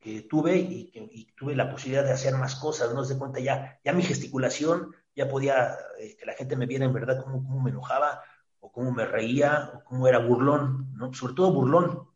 [0.00, 3.04] que tuve y, que, y tuve la posibilidad de hacer más cosas, ¿no?
[3.04, 6.92] Se cuenta ya, ya mi gesticulación, ya podía eh, que la gente me viera en
[6.92, 8.22] verdad cómo, cómo me enojaba,
[8.60, 11.12] o cómo me reía, o cómo era burlón, ¿no?
[11.14, 12.08] Sobre todo burlón,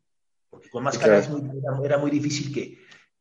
[0.48, 2.78] porque con máscara es muy- era, era muy difícil que,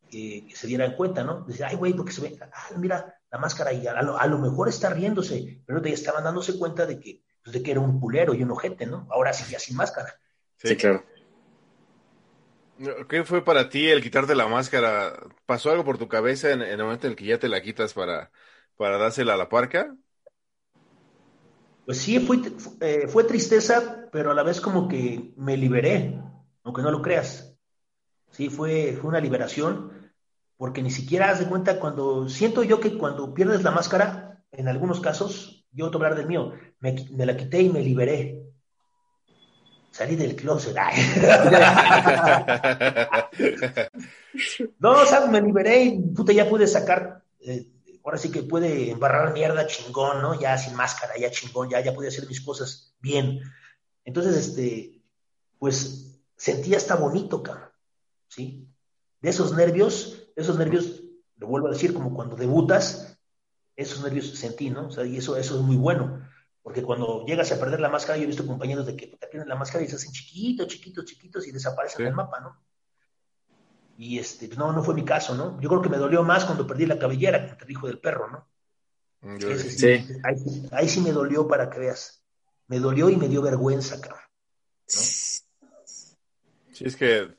[0.09, 1.41] que, que se dieran cuenta, ¿no?
[1.41, 4.39] Decía, ay, güey, porque se ve, ah, mira, la máscara y a lo, a lo
[4.39, 7.99] mejor está riéndose, pero ya estaban dándose cuenta de que, pues, de que era un
[7.99, 9.07] culero y un ojete, ¿no?
[9.11, 10.13] Ahora sí, ya sin máscara.
[10.57, 11.03] Sí, claro.
[13.07, 15.13] ¿Qué fue para ti el quitarte la máscara?
[15.45, 17.61] ¿Pasó algo por tu cabeza en, en el momento en el que ya te la
[17.61, 18.31] quitas para,
[18.75, 19.95] para dársela a la parca?
[21.85, 22.41] Pues sí, fue,
[22.81, 26.19] eh, fue tristeza, pero a la vez como que me liberé,
[26.63, 27.55] aunque no lo creas.
[28.31, 29.91] Sí, fue, fue una liberación,
[30.57, 34.67] porque ni siquiera haz de cuenta cuando, siento yo que cuando pierdes la máscara, en
[34.67, 36.95] algunos casos, yo te hablar del mío, me,
[37.25, 38.41] la quité y me liberé.
[39.91, 40.75] Salí del closet.
[44.79, 47.67] no, o sea, me liberé y puta, ya pude sacar eh,
[48.05, 50.39] ahora sí que puede embarrar mierda chingón, ¿no?
[50.39, 53.41] Ya sin máscara, ya chingón, ya, ya puede hacer mis cosas bien.
[54.03, 55.01] Entonces, este,
[55.57, 57.71] pues sentía hasta bonito, cabrón,
[58.27, 58.69] ¿sí?
[59.21, 61.03] De esos nervios, esos nervios,
[61.37, 63.17] lo vuelvo a decir, como cuando debutas,
[63.75, 64.87] esos nervios sentí, ¿no?
[64.87, 66.27] O sea, y eso, eso es muy bueno,
[66.61, 69.49] porque cuando llegas a perder la máscara, yo he visto compañeros de que te pierden
[69.49, 72.61] la máscara y se hacen chiquitos, chiquitos, chiquitos y desaparecen del mapa, ¿no?
[73.97, 75.59] Y este, no, no fue mi caso, ¿no?
[75.61, 78.29] Yo creo que me dolió más cuando perdí la cabellera, como te dijo del perro,
[78.29, 78.47] ¿no?
[79.21, 82.23] Mm, Ese sí, Ahí, ahí, sí me dolió para que veas.
[82.67, 84.19] Me dolió y me dio vergüenza, cabrón.
[84.21, 85.01] ¿no?
[86.73, 87.35] Sí, es que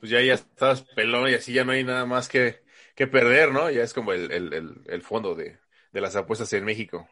[0.00, 2.62] pues ya, ya estás pelón y así ya no hay nada más que,
[2.94, 3.70] que perder, ¿no?
[3.70, 5.58] Ya es como el, el, el fondo de,
[5.92, 7.08] de, las apuestas en México.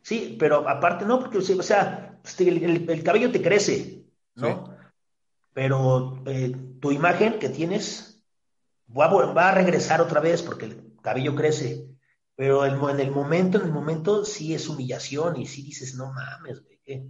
[0.00, 4.04] Sí, pero aparte no, porque, o sea, el, el cabello te crece,
[4.34, 4.66] ¿no?
[4.66, 4.72] Sí
[5.52, 8.24] pero eh, tu imagen que tienes
[8.96, 11.86] va a, va a, regresar otra vez porque el cabello crece,
[12.34, 16.12] pero el, en el momento, en el momento sí es humillación y sí dices, no
[16.12, 17.06] mames, güey, ¿qué?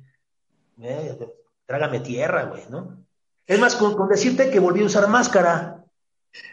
[0.81, 1.19] Eh,
[1.67, 3.05] trágame tierra, güey, ¿no?
[3.47, 5.85] Es más, con, con, decirte que volví a usar máscara.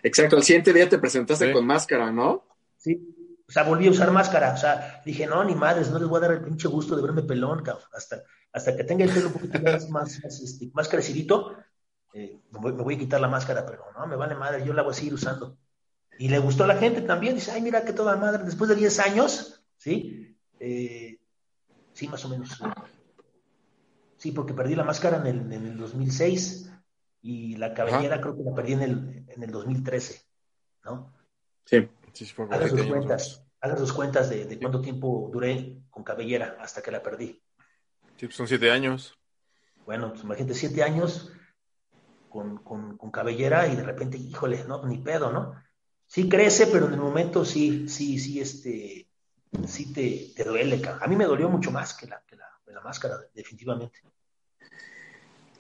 [0.04, 1.54] Exacto, el siguiente día te presentaste sí.
[1.54, 2.46] con máscara, ¿no?
[2.78, 3.20] Sí,
[3.50, 6.18] o sea, volví a usar máscara, o sea, dije, no, ni madres, no les voy
[6.18, 8.22] a dar el pinche gusto de verme pelón, cabrón, hasta,
[8.54, 11.58] hasta que tenga el pelo un poquito más, más, más, este, más crecidito,
[12.14, 14.74] eh, me, voy, me, voy, a quitar la máscara, pero no, me vale madre, yo
[14.74, 15.58] la voy a seguir usando.
[16.20, 18.76] Y le gustó a la gente también, dice, ay, mira que toda madre, después de
[18.76, 20.38] 10 años, ¿sí?
[20.60, 21.18] Eh,
[21.94, 22.62] sí, más o menos.
[24.18, 26.69] Sí, porque perdí la máscara en el, en el 2006
[27.22, 28.22] y la cabellera Ajá.
[28.22, 30.26] creo que la perdí en el, en el 2013,
[30.86, 31.14] ¿no?
[31.66, 31.88] Sí.
[32.14, 36.58] sí fue hagan sus cuentas, hagan sus cuentas de, de, cuánto tiempo duré con cabellera
[36.60, 37.42] hasta que la perdí.
[38.18, 39.18] Sí, pues son siete años.
[39.86, 41.32] Bueno, pues imagínate, siete años
[42.30, 45.56] con, con, con, cabellera y de repente, híjole, no, ni pedo, ¿no?
[46.06, 49.10] Sí crece, pero en el momento sí, sí, sí, este,
[49.68, 50.82] sí te, te duele.
[51.02, 54.00] A mí me dolió mucho más que la, que la, que la máscara, definitivamente.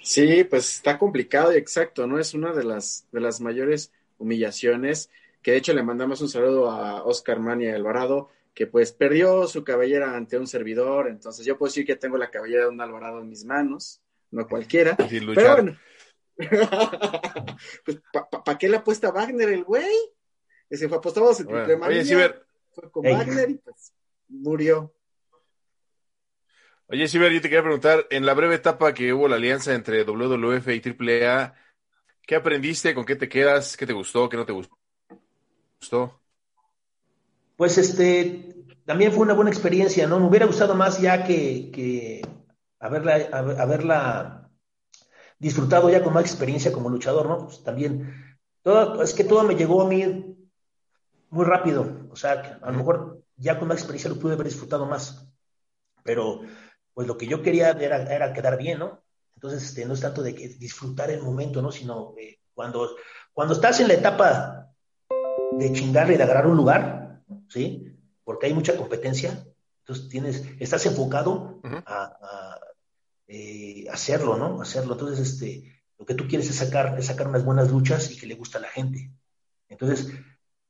[0.02, 2.20] Sí, pues está complicado y exacto, ¿no?
[2.20, 5.10] Es una de las, de las mayores humillaciones,
[5.41, 9.64] que de hecho le mandamos un saludo a Oscar Mania Alvarado, que pues perdió su
[9.64, 13.22] cabellera ante un servidor, entonces yo puedo decir que tengo la cabellera de un Alvarado
[13.22, 15.78] en mis manos, no cualquiera, pero bueno,
[17.86, 19.93] pues, ¿para pa, pa qué le apuesta Wagner el güey?
[20.70, 22.45] Ese fue apostamos entre bueno, Oye, Ciber.
[22.72, 23.14] Fue con Ey.
[23.14, 23.93] Wagner y pues
[24.30, 24.93] murió.
[26.92, 30.04] Oye, Ciber, yo te quería preguntar, en la breve etapa que hubo la alianza entre
[30.04, 31.54] WWF y AAA,
[32.24, 32.96] ¿qué aprendiste?
[32.96, 33.78] ¿Con qué te quedas?
[33.78, 34.28] ¿Qué te gustó?
[34.28, 36.20] ¿Qué no te gustó?
[37.56, 40.20] Pues este, también fue una buena experiencia, ¿no?
[40.20, 42.28] Me hubiera gustado más ya que, que
[42.80, 44.50] haberla, haberla
[45.38, 47.46] disfrutado ya con más experiencia como luchador, ¿no?
[47.46, 50.36] Pues también, todo, es que todo me llegó a mí
[51.30, 54.88] muy rápido, o sea, a lo mejor ya con más experiencia lo pude haber disfrutado
[54.88, 55.32] más,
[56.02, 56.42] pero
[57.00, 59.02] pues lo que yo quería era, era quedar bien, ¿no?
[59.34, 61.72] Entonces, este, no es tanto de que disfrutar el momento, ¿no?
[61.72, 62.93] Sino eh, cuando,
[63.32, 64.68] cuando estás en la etapa
[65.54, 67.97] de chingarle y de agarrar un lugar, ¿sí?
[68.26, 69.47] Porque hay mucha competencia,
[69.80, 71.84] entonces tienes, estás enfocado uh -huh.
[71.86, 72.60] a, a
[73.30, 74.62] eh, hacerlo, ¿no?
[74.62, 74.91] Hacerlo.
[74.91, 78.28] Entonces, este, lo que tú quieres es sacar, es sacar unas buenas luchas y que
[78.28, 79.10] le gusta a la gente.
[79.70, 80.12] Entonces,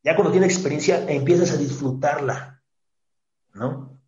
[0.03, 2.61] ya cuando tienes experiencia, empiezas a disfrutarla,
[3.55, 3.98] ¿no?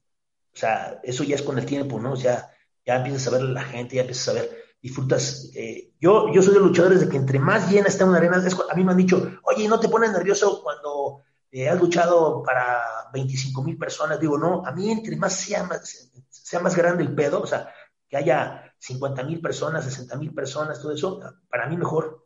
[0.54, 2.14] O sea, eso ya es con el tiempo, ¿no?
[2.14, 2.50] O sea,
[2.86, 5.50] ya empiezas a ver a la gente, ya empiezas a ver, disfrutas.
[5.56, 8.54] Eh, yo, yo soy de luchadores de que entre más llena está una arena, es,
[8.54, 12.82] a mí me han dicho, oye, ¿no te pones nervioso cuando eh, has luchado para
[13.14, 14.20] 25 mil personas?
[14.20, 17.72] Digo, no, a mí entre más sea más, sea más grande el pedo, o sea,
[18.10, 22.26] que haya 50 mil personas, 60 mil personas, todo eso, para mí mejor.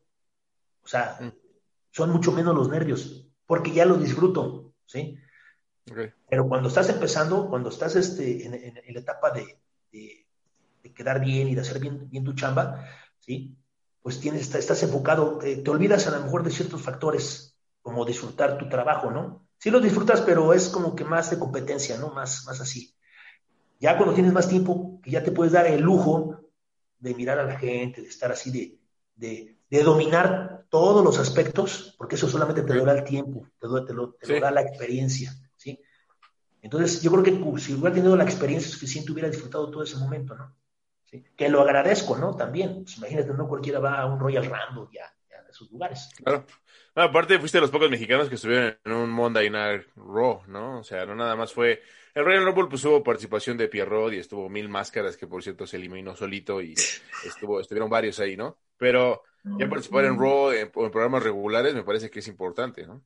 [0.81, 1.31] O sea, mm.
[1.91, 5.17] son mucho menos los nervios, porque ya lo disfruto, ¿sí?
[5.89, 6.11] Okay.
[6.29, 9.59] Pero cuando estás empezando, cuando estás este, en, en, en la etapa de,
[9.91, 10.25] de,
[10.83, 12.85] de, quedar bien y de hacer bien, bien tu chamba,
[13.19, 13.55] ¿sí?
[14.01, 18.57] Pues tienes, estás enfocado, te, te olvidas a lo mejor de ciertos factores, como disfrutar
[18.57, 19.45] tu trabajo, ¿no?
[19.57, 22.09] sí lo disfrutas, pero es como que más de competencia, ¿no?
[22.09, 22.95] Más, más así.
[23.79, 26.39] Ya cuando tienes más tiempo, que ya te puedes dar el lujo
[26.99, 28.79] de mirar a la gente, de estar así, de,
[29.15, 33.67] de, de dominar todos los aspectos, porque eso solamente te lo da el tiempo, te
[33.67, 35.31] lo, te lo, te lo da la experiencia.
[36.65, 40.35] Entonces, yo creo que si hubiera tenido la experiencia suficiente, hubiera disfrutado todo ese momento,
[40.35, 40.51] ¿no?
[41.03, 41.23] ¿Sí?
[41.37, 42.35] Que lo agradezco, ¿no?
[42.35, 42.81] También.
[42.83, 46.09] Pues, imagínate, no cualquiera va a un Royal Rumble ya, ya de esos lugares.
[46.23, 46.43] Claro.
[46.95, 50.79] No, aparte, fuiste de los pocos mexicanos que estuvieron en un Monday Night Raw, ¿no?
[50.79, 51.83] O sea, no nada más fue.
[52.15, 55.67] El Royal Rumble pues hubo participación de Pierrot y estuvo Mil Máscaras, que por cierto
[55.67, 56.73] se eliminó solito y
[57.23, 58.57] estuvo, estuvieron varios ahí, ¿no?
[58.75, 59.21] Pero
[59.59, 63.03] ya participar en Raw en, en programas regulares me parece que es importante, ¿no?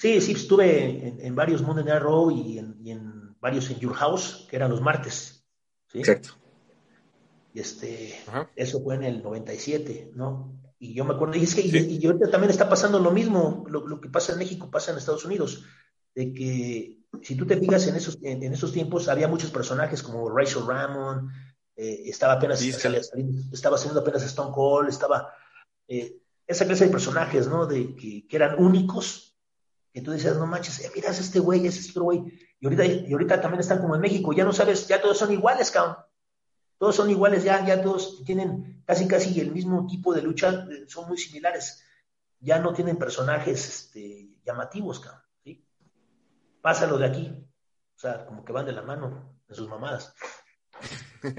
[0.00, 3.78] Sí, sí, estuve en, en varios Monday Night Raw y en, y en, varios en
[3.80, 5.44] Your House, que eran los martes.
[5.88, 5.98] ¿sí?
[5.98, 6.30] Exacto.
[7.52, 8.50] Y este, Ajá.
[8.56, 10.58] eso fue en el 97, ¿no?
[10.78, 11.70] Y yo me acuerdo, y es que, sí.
[11.70, 14.90] y, y, ahorita también está pasando lo mismo, lo, lo, que pasa en México pasa
[14.90, 15.66] en Estados Unidos,
[16.14, 20.02] de que si tú te fijas en esos, en, en esos tiempos, había muchos personajes
[20.02, 21.30] como Rachel Ramon,
[21.76, 22.70] eh, estaba apenas, sí,
[23.52, 25.34] estaba haciendo apenas Stone Cold, estaba,
[25.86, 27.66] eh, esa clase de personajes, ¿no?
[27.66, 29.29] De que, que eran únicos,
[29.92, 32.22] que tú decías, no manches, eh, miras este güey, ese otro güey.
[32.60, 35.32] Y ahorita, y ahorita también están como en México, ya no sabes, ya todos son
[35.32, 35.96] iguales, cabrón.
[36.78, 40.84] Todos son iguales, ya, ya todos tienen casi casi el mismo tipo de lucha, eh,
[40.88, 41.84] son muy similares.
[42.38, 45.22] Ya no tienen personajes este, llamativos, cabrón.
[45.44, 45.66] ¿sí?
[46.62, 47.46] Pásalo de aquí.
[47.96, 50.14] O sea, como que van de la mano en sus mamadas.
[51.22, 51.32] no,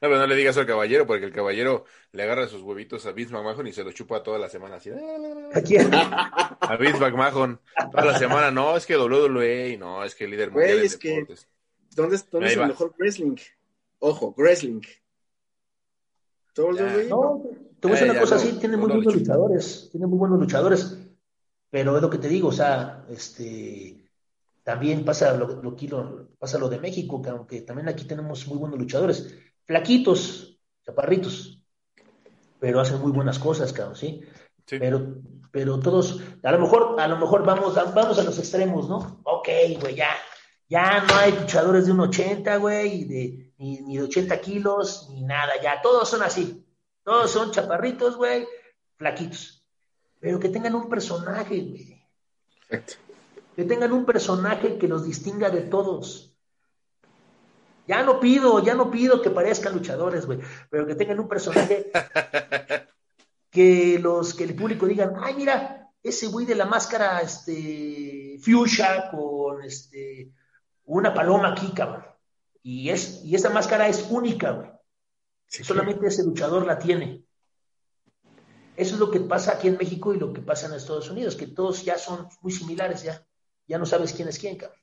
[0.00, 3.32] pero no le digas al caballero, porque el caballero le agarra sus huevitos a Vince
[3.32, 4.76] McMahon y se los chupa toda la semana.
[4.76, 4.90] Así.
[4.90, 5.90] ¿A quién?
[5.94, 7.60] A Vince McMahon.
[7.90, 10.96] Toda la semana, no, es que WWE, no, es que el líder mundial Güey, es
[10.96, 11.26] que,
[11.94, 13.36] ¿dónde, dónde es el mejor wrestling?
[13.98, 14.82] Ojo, wrestling.
[16.56, 17.08] WWE.
[17.08, 17.42] No,
[17.80, 20.38] te voy a decir una cosa no, así, tiene muy buenos luchadores, tiene muy buenos
[20.38, 20.98] luchadores,
[21.70, 24.05] pero es lo que te digo, o sea, este
[24.66, 28.58] también pasa lo, lo, lo, pasa lo de México, que aunque también aquí tenemos muy
[28.58, 29.32] buenos luchadores,
[29.64, 31.62] flaquitos, chaparritos,
[32.58, 34.22] pero hacen muy buenas cosas, cabrón, ¿sí?
[34.66, 34.76] sí.
[34.80, 35.18] Pero,
[35.52, 39.20] pero todos, a lo mejor, a lo mejor vamos, vamos a los extremos, ¿no?
[39.22, 39.48] Ok,
[39.80, 40.10] güey, ya,
[40.68, 45.22] ya no hay luchadores de un 80, güey, de, ni, ni de 80 kilos, ni
[45.22, 46.66] nada, ya, todos son así,
[47.04, 48.44] todos son chaparritos, güey,
[48.96, 49.64] flaquitos,
[50.18, 52.04] pero que tengan un personaje, güey.
[52.68, 53.05] Perfecto
[53.56, 56.36] que tengan un personaje que los distinga de todos.
[57.88, 61.90] Ya no pido, ya no pido que parezcan luchadores, güey, pero que tengan un personaje
[63.50, 69.08] que los que el público digan, ay, mira, ese güey de la máscara, este, fuchsia
[69.10, 70.32] con este,
[70.84, 72.04] una paloma aquí, cabrón.
[72.62, 74.70] Y es, y esa máscara es única, güey.
[75.46, 77.24] Sí, Solamente ese luchador la tiene.
[78.76, 81.36] Eso es lo que pasa aquí en México y lo que pasa en Estados Unidos,
[81.36, 83.25] que todos ya son muy similares ya
[83.66, 84.78] ya no sabes quién es quién, cabrón.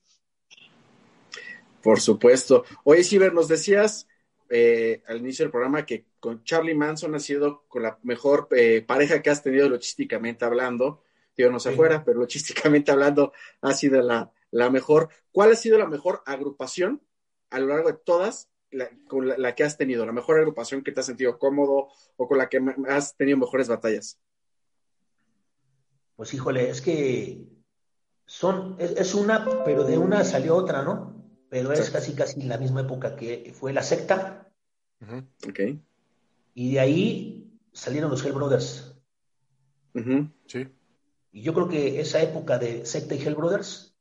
[1.82, 2.64] Por supuesto.
[2.86, 4.08] Oye, Ciber, nos decías
[4.50, 8.82] eh, al inicio del programa que con Charlie Manson ha sido con la mejor eh,
[8.82, 11.04] pareja que has tenido logísticamente hablando.
[11.36, 11.70] Digo, no sí.
[11.70, 15.10] afuera, pero logísticamente hablando ha sido la, la, mejor.
[15.32, 17.02] ¿Cuál ha sido la mejor agrupación
[17.50, 20.06] a lo largo de todas la, con la, la, que has tenido?
[20.06, 23.68] La mejor agrupación que te has sentido cómodo o con la que has tenido mejores
[23.68, 24.20] batallas.
[26.16, 27.53] Pues híjole, es que
[28.26, 31.14] son, es, es, una, pero de una salió otra, ¿no?
[31.50, 34.50] Pero es casi casi la misma época que fue la secta.
[35.02, 35.50] Uh -huh.
[35.50, 35.80] Ok.
[36.56, 38.96] Y de ahí salieron los Hell Brothers.
[39.94, 40.32] Uh -huh.
[40.48, 40.68] Sí.
[41.32, 43.96] Y yo creo que esa época de secta y Hell Brothers,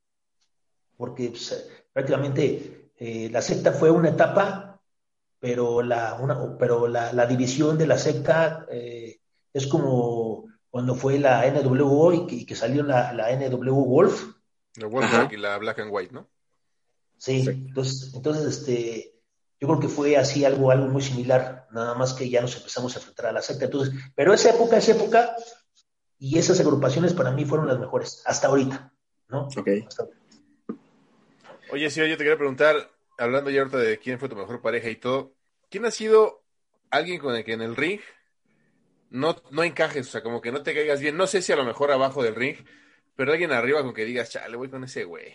[0.96, 4.80] porque pues, prácticamente eh, la secta fue una etapa,
[5.38, 9.18] pero la, una, pero la, la división de la secta eh,
[9.52, 10.21] es como
[10.72, 14.24] cuando fue la NWO y que, y que salió la, la, NW Wolf.
[14.76, 16.30] La Wolf y la Black and White, ¿no?
[17.18, 19.20] Sí, entonces, entonces este,
[19.60, 22.96] yo creo que fue así algo, algo muy similar, nada más que ya nos empezamos
[22.96, 23.66] a enfrentar a la secta.
[23.66, 25.36] Entonces, pero esa época, esa época,
[26.18, 28.94] y esas agrupaciones para mí fueron las mejores, hasta ahorita,
[29.28, 29.48] ¿no?
[29.54, 29.68] Ok.
[29.86, 30.22] Hasta ahorita.
[31.70, 34.88] Oye, sí, yo te quería preguntar, hablando ya ahorita de quién fue tu mejor pareja
[34.88, 35.34] y todo,
[35.68, 36.42] ¿quién ha sido
[36.88, 38.00] alguien con el que en el ring
[39.12, 41.16] no, no encajes, o sea, como que no te caigas bien.
[41.16, 42.56] No sé si a lo mejor abajo del ring,
[43.14, 45.34] pero alguien arriba con que digas, chale, voy con ese güey.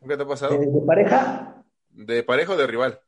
[0.00, 0.58] ¿Nunca te ha pasado?
[0.58, 1.64] ¿De, pareja?
[1.90, 3.00] ¿De pareja o de rival?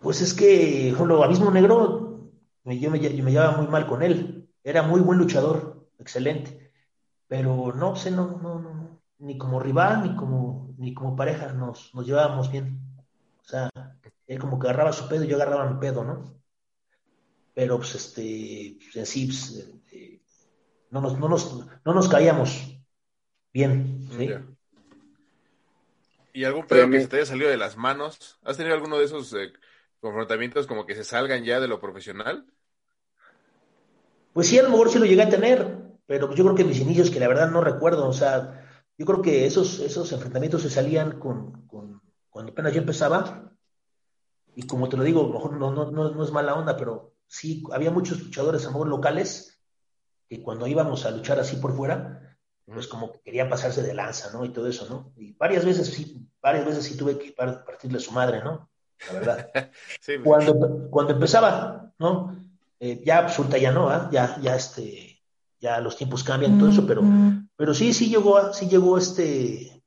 [0.00, 2.30] Pues es que, lo Abismo Negro,
[2.64, 4.48] yo me, yo me llevaba muy mal con él.
[4.64, 6.72] Era muy buen luchador, excelente.
[7.28, 11.94] Pero no sé, no, no, no, ni como rival, ni como, ni como pareja nos,
[11.94, 12.80] nos llevábamos bien.
[13.44, 13.68] O sea,
[14.26, 16.39] él como que agarraba su pedo y yo agarraba mi pedo, ¿no?
[17.60, 20.22] Pero pues este, pues, en sí, pues, eh,
[20.88, 22.74] no, nos, no, nos, no nos caíamos,
[23.52, 24.08] bien.
[24.16, 24.30] ¿sí?
[26.32, 28.38] ¿Y algún pedo que se te haya salido de las manos?
[28.44, 29.52] ¿Has tenido alguno de esos eh,
[30.00, 32.46] confrontamientos como que se salgan ya de lo profesional?
[34.32, 36.80] Pues sí, a lo mejor sí lo llegué a tener, pero yo creo que mis
[36.80, 40.70] inicios, que la verdad no recuerdo, o sea, yo creo que esos, esos enfrentamientos se
[40.70, 42.00] salían con, con
[42.30, 43.52] cuando apenas yo empezaba,
[44.54, 47.19] y como te lo digo, a lo mejor no, no, no, es mala onda, pero
[47.30, 49.62] sí, había muchos luchadores a mejor locales
[50.28, 54.32] que cuando íbamos a luchar así por fuera, pues como que querían pasarse de lanza,
[54.32, 54.44] ¿no?
[54.44, 55.12] Y todo eso, ¿no?
[55.16, 58.68] Y varias veces sí, varias veces sí tuve que partirle a su madre, ¿no?
[59.06, 59.50] La verdad.
[60.04, 60.20] Pues.
[60.24, 62.36] cuando, cuando empezaba, ¿no?
[62.80, 64.08] Eh, ya absoluta ya no, ¿ah?
[64.12, 65.22] ya, ya este,
[65.60, 67.02] ya los tiempos cambian, todo eso, pero,
[67.54, 69.84] pero sí, sí llegó, sí llegó este,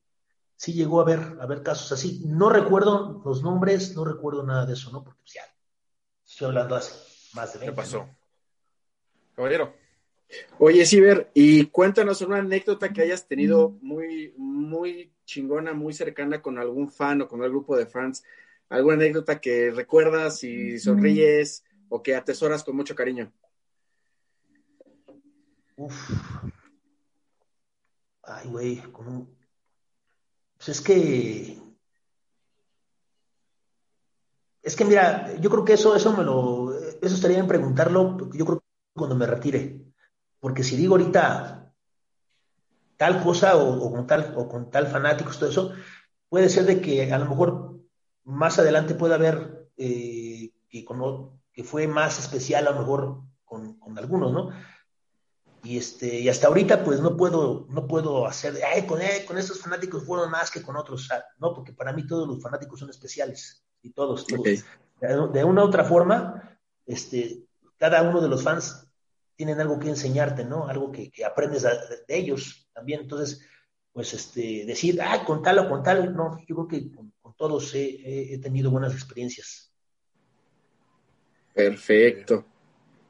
[0.56, 2.24] sí llegó a ver, a ver casos así.
[2.26, 5.04] No recuerdo los nombres, no recuerdo nada de eso, ¿no?
[5.04, 5.42] Porque pues, ya,
[6.26, 8.08] estoy hablando hace más de 20 ¿Qué pasó?
[9.36, 9.74] Caballero.
[10.60, 16.58] Oye, Ciber, y cuéntanos una anécdota que hayas tenido muy, muy chingona, muy cercana con
[16.58, 18.24] algún fan o con algún grupo de fans.
[18.70, 23.32] ¿Alguna anécdota que recuerdas y sonríes o que atesoras con mucho cariño?
[25.76, 26.12] Uf.
[28.24, 28.82] Ay, güey,
[30.58, 31.58] Pues es que.
[34.62, 36.63] Es que mira, yo creo que eso, eso me lo.
[37.04, 39.82] Eso estaría en preguntarlo, yo creo que cuando me retire.
[40.40, 41.74] Porque si digo ahorita
[42.96, 45.74] tal cosa o, con tal o con tal fanáticos, todo eso,
[46.30, 47.80] puede ser de que a lo mejor
[48.24, 50.86] más adelante pueda haber eh, que,
[51.52, 54.50] que fue más especial a lo mejor con, algunos, ¿no?
[55.62, 59.38] Y este, y hasta ahorita pues no puedo, no puedo hacer, ay, con, eh, con
[59.38, 62.90] estos fanáticos fueron más que con otros, no, porque para mí todos los fanáticos son
[62.90, 64.64] especiales, y todos, todos.
[65.34, 66.53] De, una u otra forma,
[66.86, 67.44] este,
[67.78, 68.88] cada uno de los fans
[69.36, 70.68] tienen algo que enseñarte, ¿no?
[70.68, 73.02] Algo que, aprendes de, ellos también.
[73.02, 73.46] Entonces,
[73.92, 77.74] pues, este, decir, ah, con tal o con tal, no, yo creo que con, todos
[77.74, 79.74] he, tenido buenas experiencias.
[81.54, 82.46] Perfecto.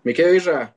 [0.03, 0.75] Me quedo Isra.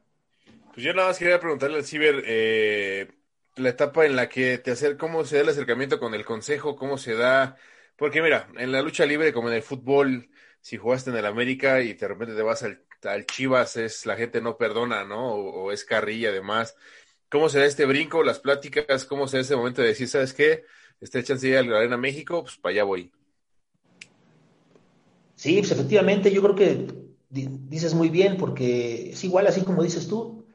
[0.75, 3.09] Pues yo nada más quería preguntarle al Ciber eh,
[3.57, 6.77] la etapa en la que te hacer, cómo se da el acercamiento con el consejo,
[6.77, 7.57] cómo se da,
[7.97, 10.29] porque mira, en la lucha libre como en el fútbol,
[10.61, 14.17] si jugaste en el América y de repente te vas al al Chivas es la
[14.17, 15.35] gente no perdona, ¿no?
[15.35, 16.77] O, es carrilla además.
[17.31, 19.05] ¿Cómo se da este brinco, las pláticas?
[19.05, 20.65] ¿Cómo se da ese momento de decir, ¿sabes qué?
[21.01, 23.13] Está chance de ir a la Arena México, pues para allá voy.
[25.35, 30.09] Sí, pues efectivamente, yo creo que dices muy bien, porque es igual así como dices
[30.09, 30.47] tú.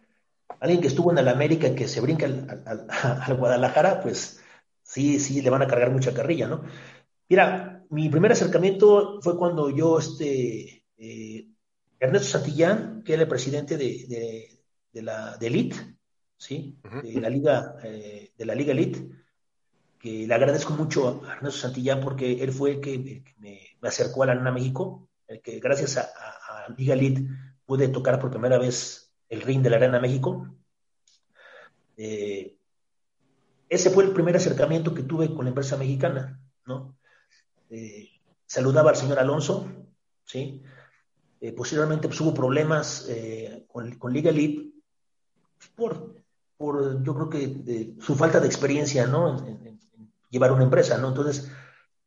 [0.60, 2.26] Alguien que estuvo en el América que se brinca
[2.66, 4.42] al, Guadalajara, pues
[4.84, 6.64] sí, sí, le van a cargar mucha carrilla, ¿no?
[7.30, 11.48] Mira, mi primer acercamiento fue cuando yo este, eh,
[12.02, 14.60] Ernesto Santillán, que era el presidente de,
[14.94, 15.76] la de Elite,
[16.36, 16.80] ¿sí?
[17.04, 19.08] de, la Liga, eh, de la Liga Elite,
[20.00, 24.26] que le agradezco mucho a Ernesto Santillán porque él fue el que, me, acercó a
[24.26, 26.10] la Arena México, el que gracias a,
[26.76, 27.22] Liga Elite
[27.66, 30.48] pude tocar por primera vez el ring de la Arena México.
[31.98, 32.58] Eh,
[33.70, 36.98] ese fue el primer acercamiento que tuve con la empresa mexicana, ¿no?
[37.70, 38.10] Eh,
[38.46, 39.70] saludaba al señor Alonso,
[40.24, 40.64] ¿sí?
[41.42, 44.72] Eh, posiblemente pues, hubo problemas eh, con, con, Liga Elite
[45.76, 46.16] por,
[46.56, 49.46] por yo creo que su falta de experiencia ¿no?
[49.48, 49.80] En,
[50.32, 50.98] llevar una empresa.
[50.98, 51.10] ¿no?
[51.10, 51.52] Entonces,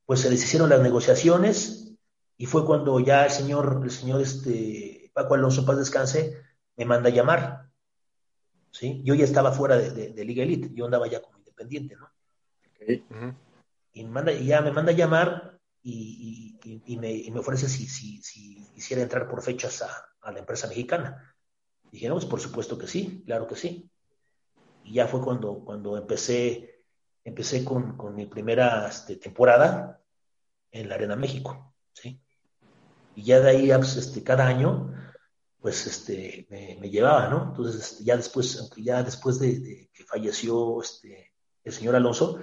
[0.05, 1.93] pues se deshicieron las negociaciones
[2.37, 6.43] y fue cuando ya el señor, el señor este, Paco Alonso Paz Descanse
[6.77, 7.71] me manda a llamar.
[8.73, 9.03] ¿sí?
[9.05, 11.97] Yo ya estaba fuera de, Liga Elite, yo andaba ya como independiente.
[11.97, 12.11] ¿no?
[13.93, 15.54] Y, manda, y ya me manda a llamar
[15.87, 21.37] y, me, ofrece si, si, si, quisiera entrar por fechas a, la empresa mexicana.
[21.93, 23.91] Dije, no, pues por supuesto que sí, claro que sí.
[24.85, 26.83] Y ya fue cuando, cuando empecé,
[27.23, 30.01] empecé con, mi primera este, temporada
[30.73, 32.21] en la Arena México, ¿sí?
[33.15, 34.93] Y ya de ahí, pues, este, cada año,
[35.61, 37.49] pues este, me, llevaba, ¿no?
[37.51, 41.33] Entonces, este, ya después, ya después de, de, que falleció este,
[41.63, 42.41] el señor Alonso,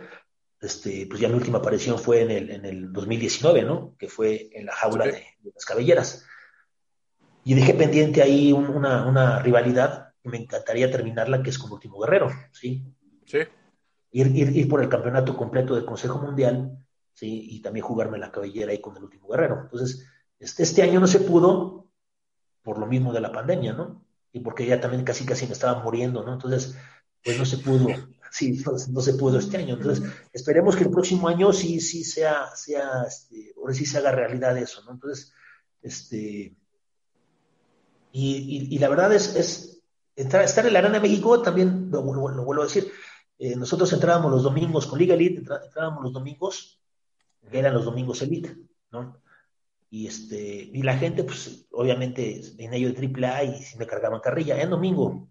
[0.61, 3.95] este, pues ya mi última aparición fue en el, en el 2019, ¿no?
[3.97, 6.25] Que fue en la jaula de, las cabelleras.
[7.43, 11.99] Y dejé pendiente ahí una, una, rivalidad que me encantaría terminarla, que es con Último
[11.99, 12.85] Guerrero, ¿sí?
[13.25, 13.39] Sí.
[14.11, 16.77] Ir, ir, ir, por el campeonato completo del Consejo Mundial,
[17.13, 17.47] ¿sí?
[17.49, 19.61] Y también jugarme la cabellera ahí con el Último Guerrero.
[19.63, 20.07] Entonces,
[20.37, 21.87] este, este año no se pudo
[22.61, 24.05] por lo mismo de la pandemia, ¿no?
[24.31, 26.33] Y porque ya también casi casi me estaba muriendo, ¿no?
[26.33, 26.77] Entonces,
[27.23, 27.87] pues no se pudo
[28.31, 29.75] sí, no, se pudo este año.
[29.75, 34.11] Entonces, esperemos que el próximo año sí, sí sea, sea, este, ahora sí se haga
[34.11, 34.91] realidad eso, ¿no?
[34.93, 35.33] Entonces,
[35.81, 36.55] este,
[38.13, 39.83] y, y, la verdad es, es
[40.15, 42.91] entrar, estar en la Arena México, también lo, vuelvo a decir,
[43.37, 46.79] eh, nosotros entrábamos los domingos con Liga Elite, entrábamos los domingos,
[47.49, 48.55] que eran los domingos Elite,
[48.91, 49.21] ¿no?
[49.89, 50.37] Y, este,
[50.73, 54.69] y la gente, pues, obviamente, en ello de AAA y si me cargaban carrilla, en
[54.69, 55.27] domingo.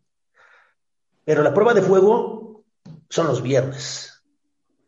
[1.25, 2.50] Pero la prueba de fuego
[3.11, 4.23] son los viernes.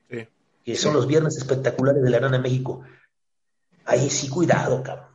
[0.08, 0.26] Sí.
[0.64, 2.82] Que son los viernes espectaculares de la Arena México.
[3.84, 5.12] Ahí sí, cuidado, cabrón.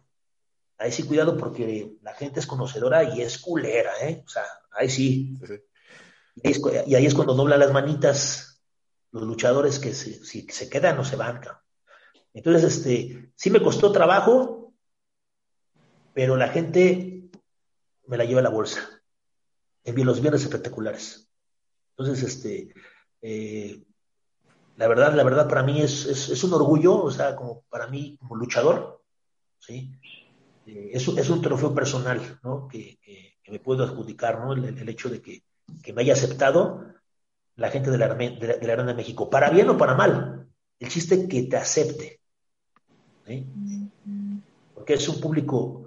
[0.77, 4.23] Ahí sí, cuidado porque la gente es conocedora y es culera, ¿eh?
[4.23, 5.35] O sea, ahí sí.
[5.47, 5.55] sí.
[6.43, 8.61] Y, ahí es, cuando doblan las manitas
[9.11, 11.41] los luchadores que se, si se quedan o se van.
[12.33, 14.73] Entonces, este, sí me costó trabajo,
[16.13, 17.29] pero la gente
[18.05, 18.87] me la lleva a la bolsa.
[19.83, 21.31] En los viernes espectaculares.
[21.97, 22.73] Entonces, este,
[23.27, 23.83] eh,
[24.75, 28.17] la verdad, la verdad para mí es, es, un orgullo, o sea, como para mí
[28.19, 29.01] como luchador,
[29.59, 29.91] ¿sí?
[30.65, 32.67] Eh, es, es, un trofeo personal, ¿no?
[32.67, 32.99] Que,
[33.49, 34.51] me puedo adjudicar, ¿no?
[34.51, 35.41] el, hecho de que
[35.83, 36.85] que me haya aceptado
[37.55, 40.47] la gente de la, de, la, Arena de México, para bien o para mal.
[40.79, 42.21] El chiste es que te acepte.
[44.75, 45.85] Porque es un público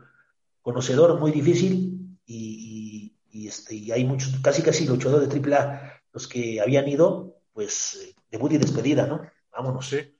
[0.63, 6.61] conocedor muy difícil y, este, y hay muchos, casi casi luchadores de AAA, los que
[6.61, 7.30] habían ido,
[7.61, 9.21] pues, debut y despedida, ¿no?
[9.53, 9.87] Vámonos.
[9.87, 10.17] Sí.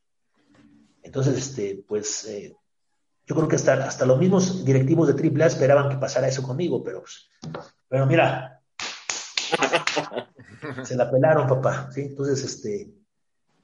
[1.03, 2.55] Entonces, este, pues, eh,
[3.25, 6.85] yo creo que hasta, hasta los mismos directivos de AAA esperaban que pasara eso conmigo,
[6.85, 7.31] pero, pues,
[7.89, 8.61] pero mira,
[10.85, 12.03] se la pelaron, papá, ¿sí?
[12.03, 12.93] Entonces, este,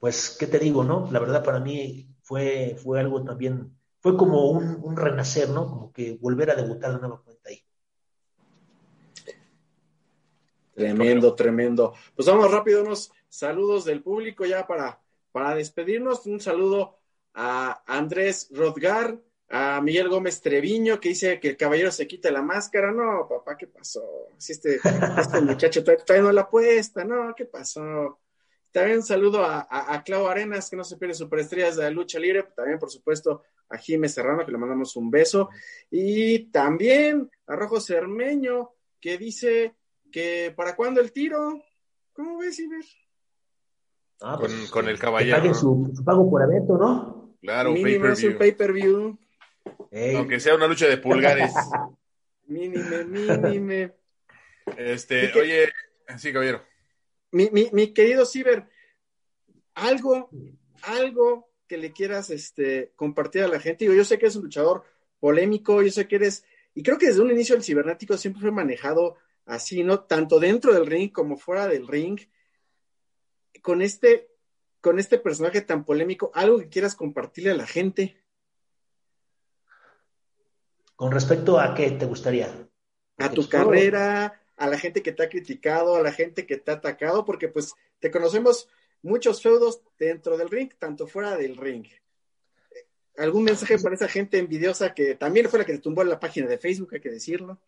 [0.00, 1.10] pues, ¿qué te digo, no?
[1.12, 5.68] La verdad para mí fue, fue algo también, fue como un, renacer, ¿no?
[5.68, 7.62] Como que volver a debutar de nueva cuenta ahí.
[10.76, 11.94] Tremendo, tremendo.
[12.14, 15.00] Pues vamos rápido, unos saludos del público ya para,
[15.32, 16.26] para despedirnos.
[16.26, 16.98] Un saludo
[17.32, 19.18] a Andrés Rodgar,
[19.48, 22.92] a Miguel Gómez Treviño, que dice que el caballero se quita la máscara.
[22.92, 24.28] No, papá, ¿qué pasó?
[24.36, 24.78] Si este,
[25.18, 28.20] este muchacho todavía no la puesta, no, ¿qué pasó?
[28.70, 32.18] También un saludo a, a, Clau Arenas, que no se pierde superestrellas de la lucha
[32.18, 32.42] libre.
[32.54, 35.48] También, por supuesto, a Jiménez Serrano, que le mandamos un beso.
[35.90, 39.74] Y también a Rojo Cermeño, que dice
[40.10, 41.62] que ¿para cuándo el tiro?
[42.12, 42.84] ¿Cómo ves, Iber?
[44.22, 45.42] Ah, pues, con, el caballero.
[45.42, 47.36] Que su, pago por evento, ¿no?
[47.42, 48.38] Claro, pay-per-view.
[48.38, 49.18] Pay per view
[50.16, 51.52] aunque sea una lucha de pulgares.
[52.46, 53.92] mínime, mínime.
[54.76, 55.72] Este, oye,
[56.18, 56.62] sí, caballero.
[57.32, 58.66] Mi, mi, mi, querido Ciber,
[59.74, 60.30] algo,
[60.82, 63.84] algo que le quieras este, compartir a la gente.
[63.84, 64.84] yo sé que eres un luchador
[65.20, 66.44] polémico, yo sé que eres,
[66.74, 69.16] y creo que desde un inicio el cibernético siempre fue manejado
[69.46, 70.00] así, ¿no?
[70.00, 72.20] Tanto dentro del ring como fuera del ring.
[73.62, 74.28] Con este,
[74.80, 78.22] con este personaje tan polémico, algo que quieras compartirle a la gente.
[80.94, 82.68] ¿Con respecto a qué te gustaría?
[83.18, 86.70] A tu carrera, a la gente que te ha criticado, a la gente que te
[86.70, 88.68] ha atacado, porque pues te conocemos
[89.02, 91.86] muchos feudos dentro del ring, tanto fuera del ring.
[93.16, 96.20] ¿Algún mensaje para esa gente envidiosa que también fue la que te tumbó en la
[96.20, 97.58] página de Facebook, hay que decirlo?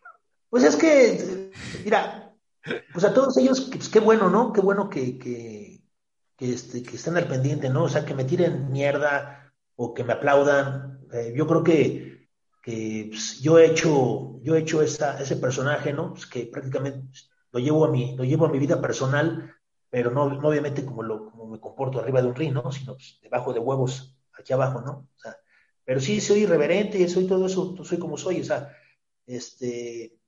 [0.50, 1.50] Pues es que,
[1.84, 2.34] mira,
[2.92, 4.52] pues a todos ellos, pues qué bueno, ¿no?
[4.52, 5.82] Qué bueno que, que,
[6.36, 7.84] que, este, que estén al pendiente, ¿no?
[7.84, 11.00] O sea, que me tiren mierda o que me aplaudan.
[11.12, 12.08] Eh, yo creo que
[13.08, 16.12] pues, yo he hecho, yo he hecho esa, ese personaje, ¿no?
[16.12, 17.08] Pues, que prácticamente
[17.50, 19.54] lo llevo a mi, lo llevo a mi vida personal,
[19.88, 22.70] pero no, obviamente como, lo, como me comporto arriba de un ring, ¿no?
[22.70, 25.08] Sino pues, debajo de huevos, aquí abajo, ¿no?
[25.16, 25.36] O sea,
[25.84, 28.70] pero sí soy irreverente, soy todo eso, soy como soy, o sea,
[29.26, 30.18] este,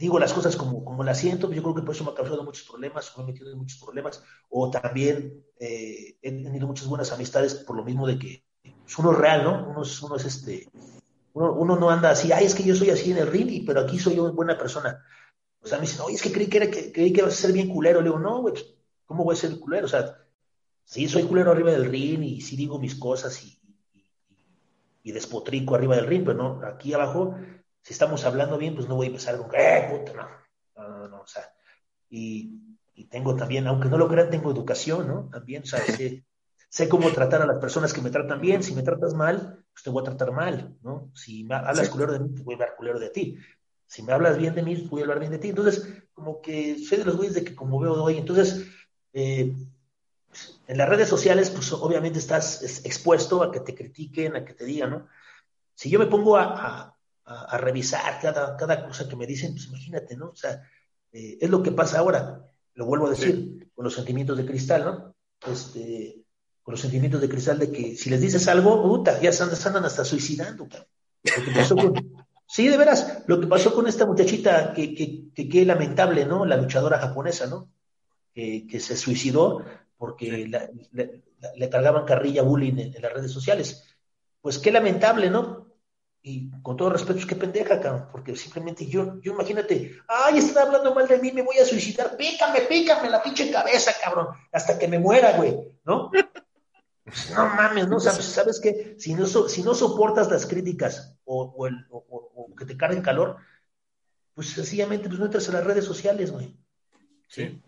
[0.00, 2.42] digo las cosas como, como las siento, yo creo que por eso me ha causado
[2.42, 7.12] muchos problemas, me he metido en muchos problemas, o también eh, he tenido muchas buenas
[7.12, 8.44] amistades por lo mismo de que
[8.98, 9.68] uno es real, ¿no?
[9.68, 10.70] Uno uno es este,
[11.34, 13.98] uno, no anda así, ay, es que yo soy así en el ring, pero aquí
[13.98, 15.04] soy yo buena persona.
[15.62, 17.52] O sea, me dicen, oye, es que creí que, era, que, que ibas a ser
[17.52, 18.00] bien culero.
[18.00, 18.66] Le digo, no, güey, pues,
[19.04, 19.84] ¿cómo voy a ser culero?
[19.84, 20.16] O sea,
[20.82, 23.60] sí, soy culero arriba del ring y sí digo mis cosas y,
[25.02, 27.36] y, despotrico arriba del ring, pero no, aquí abajo,
[27.82, 30.28] si estamos hablando bien, pues no voy a empezar con, eh, puta, no.
[30.76, 31.52] No, no, no, o sea,
[32.08, 35.28] y, y tengo también, aunque no lo crean, tengo educación, ¿no?
[35.30, 36.24] También, o sea, sé,
[36.68, 39.82] sé cómo tratar a las personas que me tratan bien, si me tratas mal, pues
[39.82, 41.10] te voy a tratar mal, ¿no?
[41.14, 43.38] Si me hablas culero de mí, te voy a hablar culero de ti.
[43.86, 45.48] Si me hablas bien de mí, voy a hablar bien de ti.
[45.48, 48.66] Entonces, como que soy de los güeyes de que como veo hoy, entonces,
[49.12, 49.52] eh,
[50.66, 54.64] en las redes sociales, pues obviamente estás expuesto a que te critiquen, a que te
[54.64, 55.08] digan, ¿no?
[55.74, 56.89] Si yo me pongo a,
[57.58, 60.30] revisar cada, cada, cosa que me dicen, pues imagínate, ¿no?
[60.30, 60.62] O sea,
[61.12, 62.44] eh, es lo que pasa ahora,
[62.74, 65.14] lo vuelvo a decir, con los sentimientos de cristal, ¿no?
[65.50, 66.20] Este,
[66.70, 70.04] los sentimientos de cristal de que si les dices algo, puta, ya se andan hasta
[70.04, 70.68] suicidando.
[72.46, 76.46] sí, de veras, lo que pasó con esta muchachita, que, que, que, lamentable, ¿no?
[76.46, 77.70] La luchadora japonesa, ¿no?
[78.34, 79.64] que, se suicidó
[79.98, 80.48] porque
[80.92, 83.84] le cargaban carrilla bullying en, las redes sociales.
[84.40, 85.59] Pues qué lamentable, ¿no?
[86.22, 90.66] Y con todo respeto, es que pendeja, cabrón, porque simplemente yo, yo imagínate, ay, están
[90.66, 94.78] hablando mal de mí, me voy a suicidar, pícame, pícame la pinche cabeza, cabrón, hasta
[94.78, 96.10] que me muera, güey, ¿no?
[97.04, 97.98] Pues, no mames, ¿no?
[97.98, 98.94] ¿Sabes, ¿sabes qué?
[98.98, 103.36] Si no, si no soportas las críticas o, el, o, que te carguen calor,
[104.34, 106.56] pues sencillamente pues no entras a las redes sociales, güey.
[107.28, 107.60] Sí.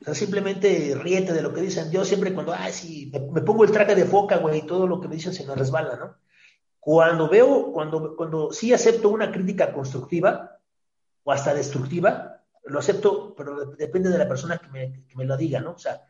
[0.00, 1.90] O sea, simplemente ríete de lo que dicen.
[1.90, 5.00] Yo siempre cuando, ay, sí, me, pongo el traje de foca, güey, y todo lo
[5.00, 6.16] que me dicen se me resbala, ¿no?
[6.80, 10.58] Cuando veo, cuando, cuando sí acepto una crítica constructiva
[11.24, 15.36] o hasta destructiva, lo acepto, pero depende de la persona que me, que me lo
[15.36, 15.72] diga, ¿no?
[15.72, 16.06] O sea,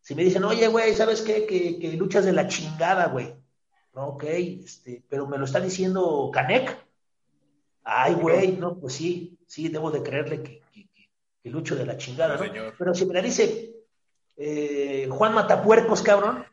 [0.00, 1.46] si me dicen, oye, güey, ¿sabes qué?
[1.46, 3.34] Que, que luchas de la chingada, güey.
[3.92, 6.76] Ok, este, pero me lo está diciendo Canek.
[7.82, 12.36] Ay, güey, no, pues sí, sí, debo de creerle que, que, lucho de la chingada,
[12.36, 12.72] ¿no?
[12.78, 13.74] Pero si me la dice
[14.36, 16.44] eh, Juan Matapuercos, cabrón,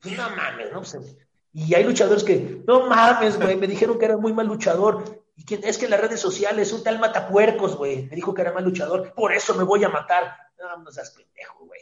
[0.00, 0.78] pues no mames, ¿no?
[0.80, 1.16] Pues,
[1.56, 5.24] y hay luchadores que, no mames, güey, me dijeron que era muy mal luchador.
[5.36, 8.42] Y que, es que en las redes sociales un tal Matapuercos, güey, me dijo que
[8.42, 10.36] era mal luchador, por eso me voy a matar.
[10.58, 11.80] No, no seas pendejo, güey.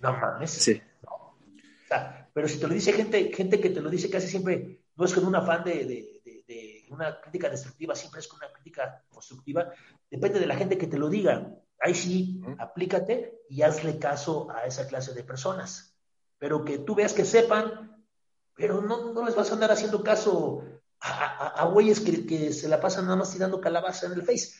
[0.00, 0.50] No mames.
[0.50, 0.82] Sí.
[1.06, 1.36] O
[1.86, 5.04] sea, pero si te lo dice gente, gente que te lo dice casi siempre, no
[5.04, 5.84] es con un afán de,
[6.24, 9.70] de, una crítica destructiva, siempre es con una crítica constructiva,
[10.10, 11.48] depende de la gente que te lo diga.
[11.78, 15.96] Ahí sí, aplícate y hazle caso a esa clase de personas.
[16.38, 17.93] Pero que tú veas que sepan,
[18.54, 20.62] pero no, no les vas a andar haciendo caso
[21.00, 24.52] a, güeyes que, que, se la pasan nada más tirando calabaza en el Face.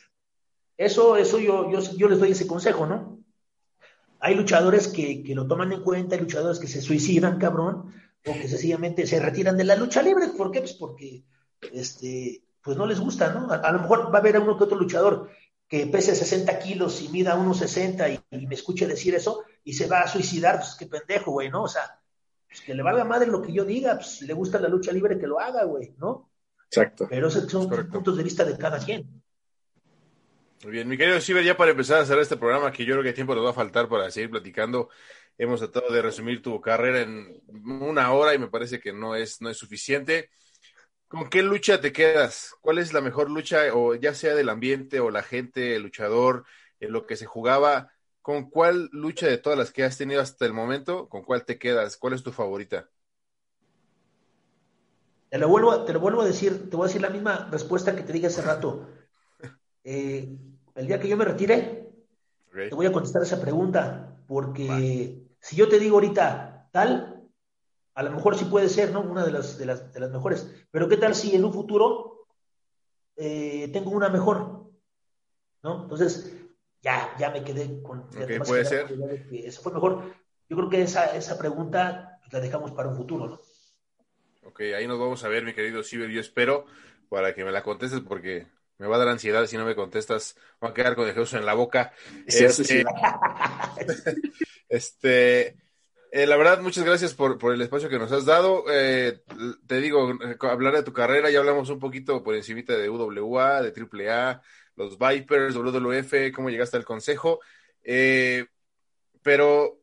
[0.77, 3.19] Eso, eso yo, yo, yo les doy ese consejo, ¿no?
[4.21, 7.95] Hay luchadores que, lo toman en cuenta, hay luchadores que se suicidan, cabrón,
[8.27, 10.29] o que sencillamente se retiran de la lucha libre.
[10.37, 10.61] ¿Por qué?
[10.61, 11.25] Pues porque
[11.73, 13.51] este, pues no les gusta, ¿no?
[13.51, 15.31] A, lo mejor va a haber a uno que otro luchador
[15.69, 19.87] que pese 60 kilos y mida 1,60 y, y me escuche decir eso y se
[19.87, 21.63] va a suicidar, pues qué pendejo, güey, ¿no?
[21.63, 21.99] O sea,
[22.55, 24.93] pues que le valga madre lo que yo diga, pues si le gusta la lucha
[24.93, 26.31] libre que lo haga, güey, ¿no?
[26.67, 27.09] Exacto.
[27.11, 29.21] Pero esos son puntos de vista de cada quien.
[30.63, 33.03] Muy bien, mi querido Ciber, ya para empezar a hacer este programa, que yo creo
[33.03, 34.89] que tiempo nos va a faltar para seguir platicando,
[35.37, 39.41] hemos tratado de resumir tu carrera en una hora y me parece que no es,
[39.41, 40.31] no es suficiente.
[41.09, 42.55] ¿Con qué lucha te quedas?
[42.61, 46.45] ¿Cuál es la mejor lucha, o ya sea del ambiente o la gente, el luchador,
[46.79, 47.94] en lo que se jugaba?
[48.25, 51.59] ¿Con cuál lucha de todas las que has tenido hasta el momento, con cuál te
[51.59, 51.99] quedas?
[51.99, 52.89] ¿Cuál es tu favorita?
[55.29, 57.95] Te lo vuelvo, te lo vuelvo a decir, te voy a decir la misma respuesta
[57.95, 58.89] que te dije hace rato.
[59.87, 60.35] Eh,
[60.77, 61.93] el día que yo me retire,
[62.51, 67.29] te voy a contestar esa pregunta, porque si yo te digo ahorita tal,
[67.95, 69.03] a lo mejor sí puede ser, ¿no?
[69.03, 70.51] Una de las, de las, de las mejores.
[70.71, 72.27] Pero ¿qué tal si en un futuro
[73.17, 74.71] eh, tengo una mejor?
[75.63, 75.83] ¿No?
[75.83, 76.44] Entonces,
[76.85, 78.09] ya, ya me quedé con...
[78.47, 78.87] puede ser.
[79.31, 80.15] Que eso fue mejor.
[80.49, 83.41] Yo creo que esa, esa pregunta la dejamos para un futuro, ¿no?
[84.47, 86.11] Ok, ahí nos vamos a ver, mi querido Ciber.
[86.11, 86.67] Yo espero
[87.09, 88.47] para que me la contestes porque
[88.77, 90.37] me va a dar ansiedad si no me contestas.
[90.61, 91.95] Voy a quedar con el Jesús en la boca.
[92.27, 92.85] este,
[94.69, 95.57] este
[96.17, 98.67] eh, la verdad, muchas gracias por, el espacio que nos has dado.
[98.71, 99.23] Eh,
[99.67, 100.13] te digo,
[100.43, 104.41] hablar de tu carrera, ya hablamos un poquito por encima de UWA, de AAA,
[104.77, 107.41] los Vipers, WWF, cómo llegaste al consejo.
[107.83, 108.47] Eh,
[109.23, 109.81] pero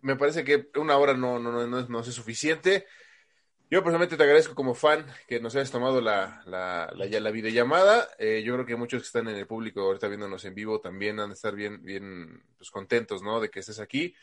[0.00, 2.86] me parece que una hora no, no, no, no es suficiente.
[3.72, 8.06] Yo personalmente te agradezco como fan que nos hayas tomado la, la, la, la videollamada.
[8.18, 11.18] Eh, yo creo que muchos que están en el público ahorita viéndonos en vivo también
[11.18, 13.40] han de estar bien, bien pues, contentos, ¿no?
[13.40, 14.14] De que estés aquí.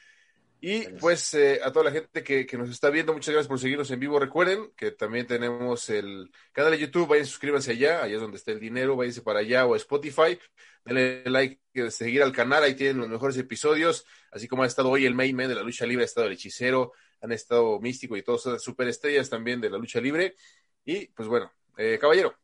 [0.61, 3.59] Y pues eh, a toda la gente que, que, nos está viendo, muchas gracias por
[3.59, 4.19] seguirnos en vivo.
[4.19, 8.51] Recuerden que también tenemos el canal de YouTube, vayan, suscríbanse allá, allá es donde está
[8.51, 10.37] el dinero, váyanse para allá o Spotify,
[10.83, 11.61] denle like,
[11.91, 15.33] seguir al canal, ahí tienen los mejores episodios, así como ha estado hoy el main
[15.33, 16.91] man de la lucha libre, ha estado el hechicero,
[17.21, 20.35] han estado Místico y todos superestrellas también de la lucha libre.
[20.83, 22.35] Y pues bueno, eh, caballero.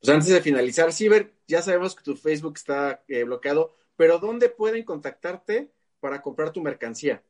[0.00, 4.48] Pues antes de finalizar, Ciber, ya sabemos que tu Facebook está eh, bloqueado, pero ¿dónde
[4.48, 7.22] pueden contactarte para comprar tu mercancía?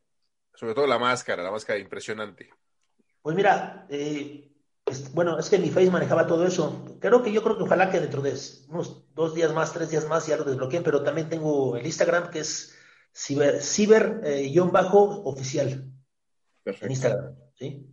[0.59, 2.51] Sobre todo la máscara, la máscara impresionante.
[3.22, 4.51] Pues mira, eh,
[5.12, 6.98] bueno, es que mi Face manejaba todo eso.
[7.01, 8.36] Creo que yo creo que ojalá que dentro de
[8.66, 12.30] unos dos días más, tres días más ya lo desbloqueen, pero también tengo el Instagram
[12.30, 12.76] que es
[13.14, 15.93] ciber, ciber-oficial
[16.64, 17.86] en Instagram, ¿sí?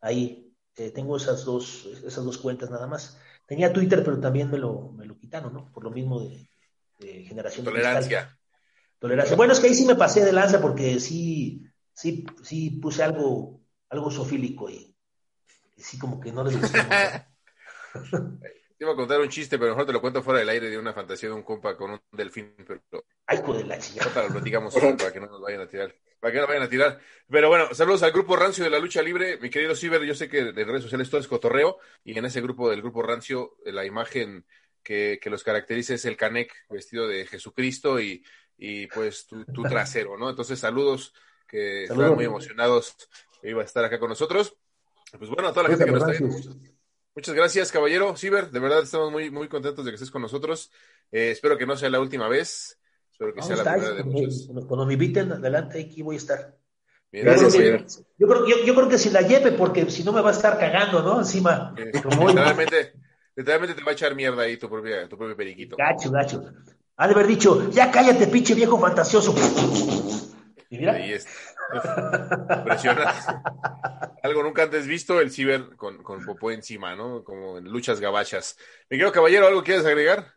[0.00, 3.18] Ahí eh, tengo esas dos, esas dos cuentas nada más.
[3.44, 5.72] Tenía Twitter, pero también me lo, me lo quitaron, ¿no?
[5.72, 6.48] Por lo mismo de,
[7.24, 8.38] generación Tolerancia.
[9.00, 9.34] Tolerancia.
[9.34, 11.64] Bueno, es que ahí sí me pasé de lanza porque sí,
[11.94, 14.94] sí, sí puse algo, algo sofílico y,
[15.76, 16.78] sí como que no les gustó.
[16.78, 17.24] Te
[18.80, 20.92] iba a contar un chiste, pero mejor te lo cuento fuera del aire de una
[20.92, 22.82] fantasía de un compa con un delfín, pero
[23.26, 24.24] Ay, de la chingada.
[24.24, 25.94] lo platicamos para que no nos vayan a tirar.
[26.20, 27.00] Para que no vayan a tirar.
[27.28, 29.38] Pero bueno, saludos al grupo Rancio de la Lucha Libre.
[29.38, 31.78] Mi querido Ciber, yo sé que en redes sociales todo es cotorreo.
[32.02, 34.46] Y en ese grupo del grupo Rancio, la imagen
[34.82, 38.24] que, que los caracteriza es el Canec vestido de Jesucristo y,
[38.56, 40.30] y pues tu, tu trasero, ¿no?
[40.30, 41.14] Entonces, saludos,
[41.54, 42.96] que están muy emocionados
[43.40, 44.56] que iba a estar acá con nosotros.
[45.16, 46.60] Pues bueno, a toda la gente que nos está viendo.
[47.14, 48.16] Muchas gracias, caballero.
[48.16, 50.72] Ciber, de verdad estamos muy, muy contentos de que estés con nosotros.
[51.12, 52.80] Eh, espero que no sea la última vez.
[53.12, 54.48] Espero que sea la primera de muchos.
[54.66, 56.56] Cuando, me inviten adelante, aquí voy a estar.
[57.12, 57.54] gracias,
[58.18, 60.32] yo, creo, yo, yo, creo que si la lleve, porque si no me va a
[60.32, 61.20] estar cagando, ¿no?
[61.20, 61.72] Encima.
[61.76, 62.94] literalmente,
[63.36, 65.76] literalmente te va a echar mierda ahí tu, propia, tu propio periquito.
[65.76, 66.42] Gacho, gacho.
[66.96, 69.32] Ha de haber dicho, ya cállate, pinche viejo fantasioso.
[70.70, 70.94] Y mira.
[70.94, 71.26] Ahí es.
[72.56, 73.12] Impresionante.
[74.22, 77.24] Algo nunca antes visto, el ciber con, con popó encima, ¿no?
[77.24, 78.56] Como en luchas gabachas.
[78.88, 80.32] Me quedo caballero, ¿algo quieres agregar?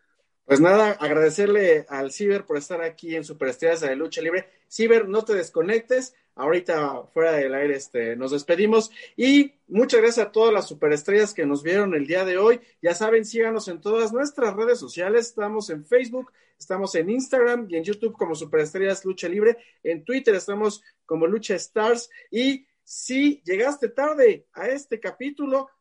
[0.48, 4.50] Pues nada, agradecerle al Ciber por estar aquí en Superestrellas de Lucha Libre.
[4.72, 6.16] Ciber, no te desconectes.
[6.38, 8.92] Ahorita fuera del aire este, nos despedimos.
[9.16, 12.62] Y muchas gracias a todas las superestrellas que nos vieron el día de hoy.
[12.80, 15.28] Ya saben, síganos en todas nuestras redes sociales.
[15.28, 19.58] Estamos en Facebook, estamos en Instagram y en YouTube como Superestrellas Lucha Libre.
[19.82, 22.10] En Twitter estamos como Lucha Stars.
[22.30, 25.72] Y si llegaste tarde a este capítulo,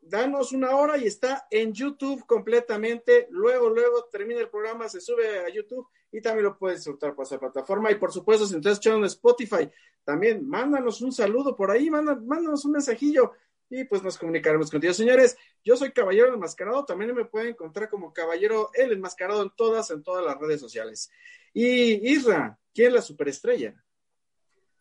[0.00, 3.26] danos una hora y está en YouTube completamente.
[3.30, 7.26] Luego, luego termina el programa, se sube a YouTube y también lo puedes disfrutar por
[7.26, 7.90] esa plataforma.
[7.90, 9.68] Y por supuesto, si estás escuchando Spotify,
[10.04, 13.32] también mándanos un saludo por ahí, mándanos un mensajillo
[13.68, 14.94] y pues nos comunicaremos contigo.
[14.94, 19.90] Señores, yo soy Caballero Enmascarado, también me pueden encontrar como Caballero El Enmascarado en todas,
[19.90, 21.10] en todas las redes sociales.
[21.52, 23.74] Y Isra, ¿quién es la superestrella?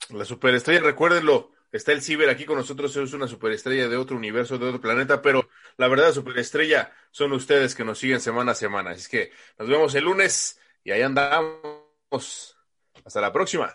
[0.10, 4.60] La superestrella, recuérdenlo, Está el Ciber aquí con nosotros, es una superestrella de otro universo,
[4.60, 8.92] de otro planeta, pero la verdad superestrella son ustedes que nos siguen semana a semana.
[8.92, 12.58] Así que nos vemos el lunes y ahí andamos.
[13.06, 13.74] Hasta la próxima.